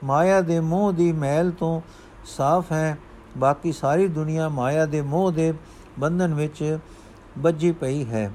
ਮਾਇਆ 0.03 0.41
ਦੇ 0.41 0.59
ਮੋਹ 0.59 0.93
ਦੀ 0.93 1.11
ਮੈਲ 1.11 1.51
ਤੋਂ 1.51 1.81
ਸਾਫ਼ 2.25 2.71
ਹੈ। 2.71 2.97
ਬਾਕੀ 3.37 3.71
ਸਾਰੀ 3.71 4.07
ਦੁਨੀਆ 4.07 4.49
ਮਾਇਆ 4.49 4.85
ਦੇ 4.85 5.01
ਮੋਹ 5.01 5.31
ਦੇ 5.31 5.53
ਬੰਧਨ 5.99 6.33
ਵਿੱਚ 6.33 6.77
ਬੱਜੀ 7.37 7.71
ਪਈ 7.71 8.05
ਹੈ। 8.05 8.31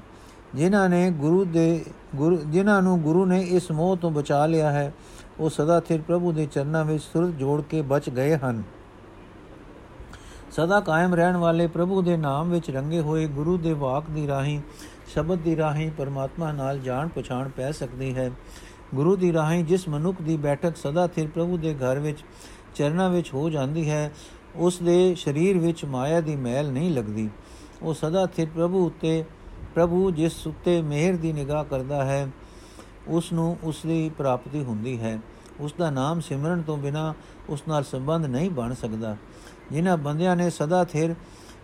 ਜਿਨ੍ਹਾਂ 0.55 0.89
ਨੇ 0.89 1.11
ਗੁਰੂ 1.11 1.45
ਦੇ 1.45 1.85
ਗੁਰੂ 2.15 2.35
ਜਿਨ੍ਹਾਂ 2.35 2.81
ਨੂੰ 2.81 3.01
ਗੁਰੂ 3.01 3.25
ਨੇ 3.25 3.41
ਇਸ 3.41 3.71
ਮੋਹ 3.71 3.97
ਤੋਂ 3.97 4.11
ਬਚਾ 4.11 4.45
ਲਿਆ 4.45 4.71
ਹੈ 4.71 4.93
ਉਹ 5.39 5.49
ਸਦਾ 5.49 5.79
ਸਥਿਰ 5.79 6.01
ਪ੍ਰਭੂ 6.01 6.31
ਦੇ 6.31 6.45
ਚਰਨਾਂ 6.45 6.85
ਵਿੱਚ 6.85 7.03
ਸੁਰਤ 7.03 7.29
ਜੋੜ 7.29 7.61
ਕੇ 7.61 7.81
ਬਚ 7.81 8.09
ਗਏ 8.09 8.37
ਹਨ। 8.37 8.63
ਸਦਾ 10.51 10.79
ਕਾਇਮ 10.79 11.15
ਰਹਿਣ 11.15 11.37
ਵਾਲੇ 11.37 11.67
ਪ੍ਰਭੂ 11.67 12.01
ਦੇ 12.01 12.17
ਨਾਮ 12.17 12.49
ਵਿੱਚ 12.49 12.71
ਰੰਗੇ 12.71 12.99
ਹੋਏ 12.99 13.27
ਗੁਰੂ 13.27 13.57
ਦੇ 13.57 13.73
ਵਾਕ 13.73 14.03
ਦੀ 14.09 14.27
ਰਾਹੀਂ, 14.27 14.61
ਸ਼ਬਦ 15.07 15.39
ਦੀ 15.39 15.55
ਰਾਹੀਂ 15.57 15.91
ਪਰਮਾਤਮਾ 15.91 16.51
ਨਾਲ 16.51 16.79
ਜਾਣ 16.79 17.07
ਪਛਾਣ 17.07 17.49
ਪੈ 17.49 17.71
ਸਕਦੀ 17.71 18.15
ਹੈ। 18.15 18.31
ਗੁਰੂ 18.95 19.15
ਦੀ 19.15 19.33
ਰਾਹੀਂ 19.33 19.63
ਜਿਸ 19.63 19.87
ਮਨੁੱਖ 19.87 20.21
ਦੀ 20.21 20.37
ਬੈਠਕ 20.37 20.77
ਸਦਾ 20.77 21.07
ਸਥਿਰ 21.07 21.27
ਪ੍ਰਭੂ 21.27 21.57
ਦੇ 21.57 21.73
ਘਰ 21.73 21.99
ਵਿੱਚ, 21.99 22.23
ਚਰਨਾਂ 22.75 23.09
ਵਿੱਚ 23.09 23.33
ਹੋ 23.33 23.49
ਜਾਂਦੀ 23.49 23.89
ਹੈ, 23.89 24.11
ਉਸ 24.55 24.79
ਦੇ 24.83 25.15
ਸਰੀਰ 25.15 25.57
ਵਿੱਚ 25.57 25.85
ਮਾਇਆ 25.85 26.21
ਦੀ 26.21 26.35
ਮੈਲ 26.35 26.71
ਨਹੀਂ 26.71 26.91
ਲੱਗਦੀ। 26.91 27.29
ਉਹ 27.81 27.93
ਸਦਾ 27.93 28.25
ਸਥਿਰ 28.25 28.47
ਪ੍ਰਭੂ 28.55 28.85
ਉੱਤੇ, 28.85 29.23
ਪ੍ਰਭੂ 29.75 30.11
ਜਿਸ 30.11 30.47
ਉੱਤੇ 30.47 30.81
ਮਿਹਰ 30.81 31.15
ਦੀ 31.15 31.33
ਨਿਗਾਹ 31.33 31.65
ਕਰਦਾ 31.65 32.05
ਹੈ 32.05 32.27
ਉਸ 33.09 33.33
ਨੂੰ 33.33 33.57
ਉਸ 33.63 33.85
ਦੀ 33.87 34.09
ਪ੍ਰਾਪਤੀ 34.09 34.63
ਹੁੰਦੀ 34.63 34.99
ਹੈ। 34.99 35.19
ਉਸ 35.59 35.73
ਦਾ 35.79 35.89
ਨਾਮ 35.89 36.19
ਸਿਮਰਨ 36.19 36.61
ਤੋਂ 36.61 36.77
ਬਿਨਾ 36.77 37.13
ਉਸ 37.49 37.63
ਨਾਲ 37.67 37.83
ਸੰਬੰਧ 37.83 38.25
ਨਹੀਂ 38.25 38.49
ਬਣ 38.49 38.73
ਸਕਦਾ। 38.73 39.17
ਜਿਨ੍ਹਾਂ 39.71 39.97
ਬੰਦਿਆਂ 39.97 40.35
ਨੇ 40.35 40.49
ਸਦਾ 40.49 40.83
ਥਿਰ 40.83 41.15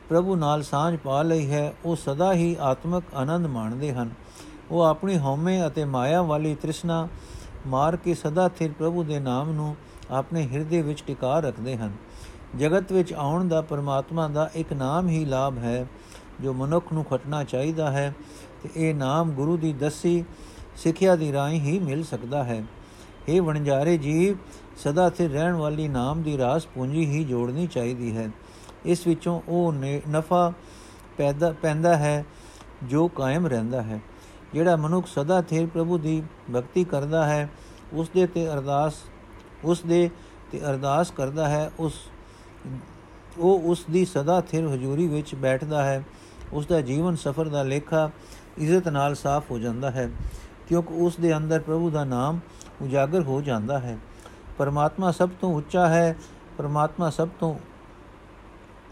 ਪ੍ਰਭੂ 0.10 0.36
ਨਾਲ 0.36 0.64
ਸਾਂਝ 0.64 0.98
ਪਾ 0.98 1.22
ਲਈ 1.22 1.52
ਹੈ, 1.52 1.74
ਉਹ 1.86 1.96
ਸਦਾ 1.96 2.34
ਹੀ 2.34 2.58
ਆਤਮਿਕ 2.60 3.04
ਆਨੰਦ 3.16 3.46
ਮਾਣਦੇ 3.46 3.94
ਹਨ। 3.94 4.10
ਉਹ 4.72 4.82
ਆਪਣੀ 4.82 5.18
ਹਉਮੈ 5.18 5.68
ਅਤੇ 5.68 5.86
ਮਾਇਆ 5.86 6.22
ਵਾਲੀ 6.22 6.56
ਤ੍ਰਿਸ਼ਨਾ 6.56 7.08
ਮਾਰ 7.68 7.96
ਕੇ 7.96 8.14
ਸਦਾ 8.14 8.48
ਥਿਰ 8.48 8.72
ਪ੍ਰਭੂ 8.72 9.04
ਦੇ 9.04 9.20
ਨਾਮ 9.20 9.52
ਨੂੰ 9.52 9.76
ਆਪਣੇ 10.12 10.48
ਹਿਰਦੇ 10.48 10.82
ਵਿੱਚ 10.82 11.04
ਟਿਕਾ 11.08 11.40
ਰੱਖਦੇ 11.40 11.78
ਹਨ। 11.78 11.92
ਜਗਤ 12.60 12.92
ਵਿੱਚ 12.92 13.14
ਆਉਣ 13.14 13.48
ਦਾ 13.48 13.62
ਪਰਮਾਤਮਾ 13.62 14.28
ਦਾ 14.28 14.50
ਇੱਕ 14.54 14.74
ਨਾਮ 14.74 15.10
ਹੀ 15.10 15.26
ਲਾਭ 15.26 15.58
ਹੈ, 15.58 15.88
ਜੋ 16.42 16.54
ਮਨੁੱਖ 16.54 16.94
ਨੂੰ 16.94 17.06
ਖਟਣਾ 17.06 17.44
ਚਾਹੀਦਾ 17.44 17.92
ਹੈ। 17.92 18.14
ਤੇ 18.64 18.70
ਇਹ 18.76 18.96
ਨਾਮ 18.96 19.32
ਗੁਰੂ 19.32 19.58
ਦੀ 19.58 19.74
ਦਸੀ 19.74 20.26
ਸਿੱਖਿਆ 20.76 21.16
ਦੀ 21.16 21.32
ਰਾਹੀਂ 21.34 21.60
ਹੀ 21.62 21.80
ਮਿਲ 21.80 22.04
ਸਕਦਾ 22.04 22.44
ਹੈ। 22.44 22.64
ਇਹ 23.28 23.42
ਵਣਜਾਰੇ 23.42 23.98
ਜੀਵ 23.98 24.38
ਸਦਾ 24.78 25.10
ਸਥਿਰ 25.10 25.32
ਰਹਿਣ 25.32 25.54
ਵਾਲੀ 25.54 25.88
ਨਾਮ 25.88 26.22
ਦੀ 26.22 26.38
ਰਾਸ 26.38 26.66
ਪੂੰਜੀ 26.66 27.06
ਹੀ 27.06 27.24
ਜੋੜਨੀ 27.24 27.68
ਚਾਹੀਦੀ 27.68 28.16
ਹੈ। 28.18 28.30
ਇਸ 28.86 29.08
ਵਿੱਚੋਂ 29.08 29.42
ਉਹ 29.48 29.74
ਨਫਾ 30.10 30.54
ਪੈਦਾ, 31.18 31.52
ਪੈਂਦਾ 31.62 31.96
ਹੈ 31.98 32.26
ਜੋ 32.84 33.08
ਕਾਇਮ 33.08 33.48
ਰਹਿੰਦਾ 33.48 33.82
ਹੈ। 33.82 34.00
ਜਿਹੜਾ 34.54 34.76
ਮਨੁੱਖ 34.76 35.08
ਸਦਾ 35.08 35.42
ਸਥਿਰ 35.42 35.68
ਪ੍ਰਭੂ 35.68 35.98
ਦੀ 35.98 36.22
ਭਗਤੀ 36.56 36.84
ਕਰਦਾ 36.84 37.26
ਹੈ 37.26 37.50
ਉਸ 37.94 38.10
ਦੇ 38.10 38.28
ਤੇ 38.28 38.48
ਅਰਦਾਸ 38.48 38.94
ਉਸ 39.66 39.82
ਦੇ 39.82 40.10
ਤੇ 40.52 40.60
ਅਰਦਾਸ 40.60 41.12
ਕਰਦਾ 41.12 41.50
ਹੈ, 41.50 41.72
ਉਸ, 41.80 41.94
ਉਹ 43.38 43.62
ਉਸ 43.62 43.86
ਦੀ 43.92 44.06
ਸਦਾ 44.06 44.42
ਸਥਿਰ 44.42 44.68
ਹਜ਼ੂਰੀ 44.68 45.08
ਵਿੱਚ 45.08 45.36
ਬੈਠਦਾ 45.36 45.84
ਹੈ। 45.84 46.04
ਉਸ 46.54 46.66
ਦਾ 46.66 46.82
ਜੀਵਨ 46.82 47.16
ਸਫਰ 47.16 47.48
ਦਾ 47.48 47.64
ਲੇਖਾ 47.64 48.10
ਇੱਜ਼ਤ 48.58 48.88
ਨਾਲ 48.88 49.16
ਸਾਫ਼ 49.16 49.52
ਹੋ 49.52 49.60
ਜਾਂਦਾ 49.60 49.92
ਹੈ। 49.92 50.10
ਕਿਉਂਕਿ 50.68 50.94
ਉਸ 50.94 51.16
ਦੇ 51.16 51.38
ਅੰਦਰ 51.38 51.60
ਪ੍ਰਭੂ 51.60 51.90
ਦਾ 51.90 52.04
ਨਾਮ 52.04 52.40
ਉਜਾਗਰ 52.82 53.22
ਹੋ 53.22 53.42
ਜਾਂਦਾ 53.42 53.80
ਹੈ। 53.80 53.98
ਪਰਮਾਤਮਾ 54.58 55.12
ਸਭ 55.12 55.30
ਤੋਂ 55.42 55.54
ਉੱਚਾ 55.54 55.88
ਹੈ, 55.88 56.16
ਪਰਮਾਤਮਾ 56.58 57.10
ਸਭ 57.10 57.28
ਤੋਂ 57.40 57.56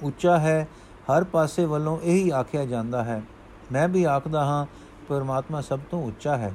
ਉੱਚਾ 0.03 0.37
ਹੈ, 0.39 0.67
ਹਰ 1.03 1.23
ਪਾਸੇ 1.23 1.65
ਵੱਲੋਂ 1.65 1.99
ਇਹੀ 2.03 2.29
ਆਖਿਆ 2.29 2.65
ਜਾਂਦਾ 2.65 3.03
ਹੈ, 3.03 3.21
ਮੈਂ 3.71 3.87
ਵੀ 3.87 4.03
ਆਖਦਾ 4.03 4.45
ਹਾਂ, 4.45 4.65
ਪਰਮਾਤਮਾ 5.07 5.61
ਸਭ 5.61 5.79
ਤੋਂ 5.91 6.03
ਉੱਚਾ 6.03 6.37
ਹੈ। 6.37 6.51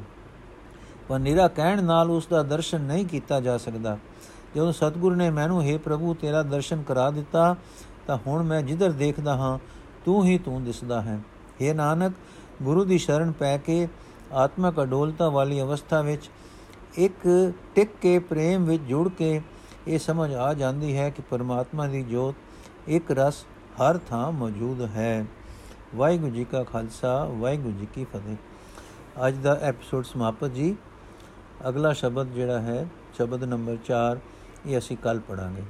ਪਰ 1.08 1.18
ਨਿਰਾ 1.18 1.48
ਕਹਿਣ 1.48 1.84
ਨਾਲ 1.84 2.10
ਉਸ 2.10 2.26
ਦਾ 2.26 2.42
ਦਰਸ਼ਨ 2.42 2.80
ਨਹੀਂ 2.80 3.06
ਕੀਤਾ 3.06 3.40
ਜਾ 3.40 3.58
ਸਕਦਾ। 3.58 3.98
ਜਦੋਂ 4.56 4.72
ਸਤਿਗੁਰੂ 4.72 5.14
ਨੇ 5.14 5.30
ਮੈਨੂੰ 5.30 5.60
हे 5.60 5.78
ਪ੍ਰਭੂ, 5.78 6.14
ਤੇਰਾ 6.14 6.42
ਦਰਸ਼ਨ 6.42 6.82
ਕਰਾ 6.82 7.10
ਦਿੱਤਾ, 7.10 7.56
ਤਾਂ 8.06 8.18
ਹੁਣ 8.26 8.42
ਮੈਂ 8.42 8.62
ਜਿੱਧਰ 8.62 8.92
ਦੇਖਦਾ 8.92 9.36
ਹਾਂ, 9.36 9.58
ਤੂੰ 10.04 10.24
ਹੀ 10.24 10.38
ਤੂੰ 10.38 10.64
ਦਿਸਦਾ 10.64 11.00
ਹੈ। 11.02 11.18
हे 11.62 11.74
ਨਾਨਕ, 11.74 12.12
ਗੁਰੂ 12.62 12.84
ਦੀ 12.84 12.98
ਸ਼ਰਨ 12.98 13.32
ਪੈ 13.32 13.56
ਕੇ 13.58 13.88
ਆਤਮਕ 14.32 14.82
ਅਡੋਲਤਾ 14.82 15.28
ਵਾਲੀ 15.28 15.60
ਅਵਸਥਾ 15.60 16.00
ਵਿੱਚ 16.00 16.30
ਇੱਕ 16.94 17.52
ਟਿਕ 17.74 17.90
ਕੇ 18.00 18.18
ਪ੍ਰੇਮ 18.18 18.64
ਵਿੱਚ 18.64 18.82
ਜੁੜ 18.82 19.08
ਕੇ 19.08 19.40
ਇਹ 19.88 19.98
ਸਮਝ 19.98 20.34
ਆ 20.34 20.54
ਜਾਂਦੀ 20.54 20.96
ਹੈ 20.96 21.10
ਕਿ 21.10 21.22
ਪਰਮਾਤਮਾ 21.30 21.86
ਦੀ 21.86 22.02
ਜੋਤ 22.02 22.34
ਇੱਕ 22.88 23.10
ਰਸ 23.10 23.44
ਹਰ 23.80 23.98
ਥਾਂ 23.98 24.32
ਮੌਜੂਦ 24.32 24.82
ਹੈ। 24.82 25.26
ਵਾਹਿਗੁਰੂ 25.96 26.30
ਜੀ 26.30 26.44
ਕਾ 26.44 26.62
ਖਾਲਸਾ, 26.62 27.24
ਵਾਹਿਗੁਰੂ 27.24 27.72
ਜੀ 27.72 27.86
ਕੀ 27.94 28.04
ਫਤਿਹ। 28.04 28.36
ਅੱਜ 29.28 29.36
ਦਾ 29.36 29.58
ਐਪੀਸੋਡ 29.62 30.04
ਸਮਾਪਤ 30.04 30.50
ਜੀ। 30.50 30.76
ਅਗਲਾ 31.68 31.92
ਸ਼ਬਦ 31.92 32.32
ਜਿਹੜਾ 32.32 32.60
ਹੈ, 32.60 32.86
ਸ਼ਬਦ 33.16 33.44
ਨੰਬਰ 33.44 33.76
4 33.86 34.18
ਇਹ 34.66 34.78
ਅਸੀਂ 34.78 34.96
ਕੱਲ 34.96 35.20
ਪੜਾਂਗੇ 35.20 35.62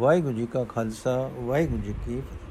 ਵਾਹਿਗੁਰੂ 0.00 0.34
ਜੀ 0.34 0.46
ਕਾ 0.46 0.64
ਖਾਲਸਾ, 0.64 1.30
ਵਾਹਿਗੁਰੂ 1.38 1.82
ਜੀ 1.82 1.94
ਕੀ 2.06 2.20
ਫਤਿਹ। 2.20 2.49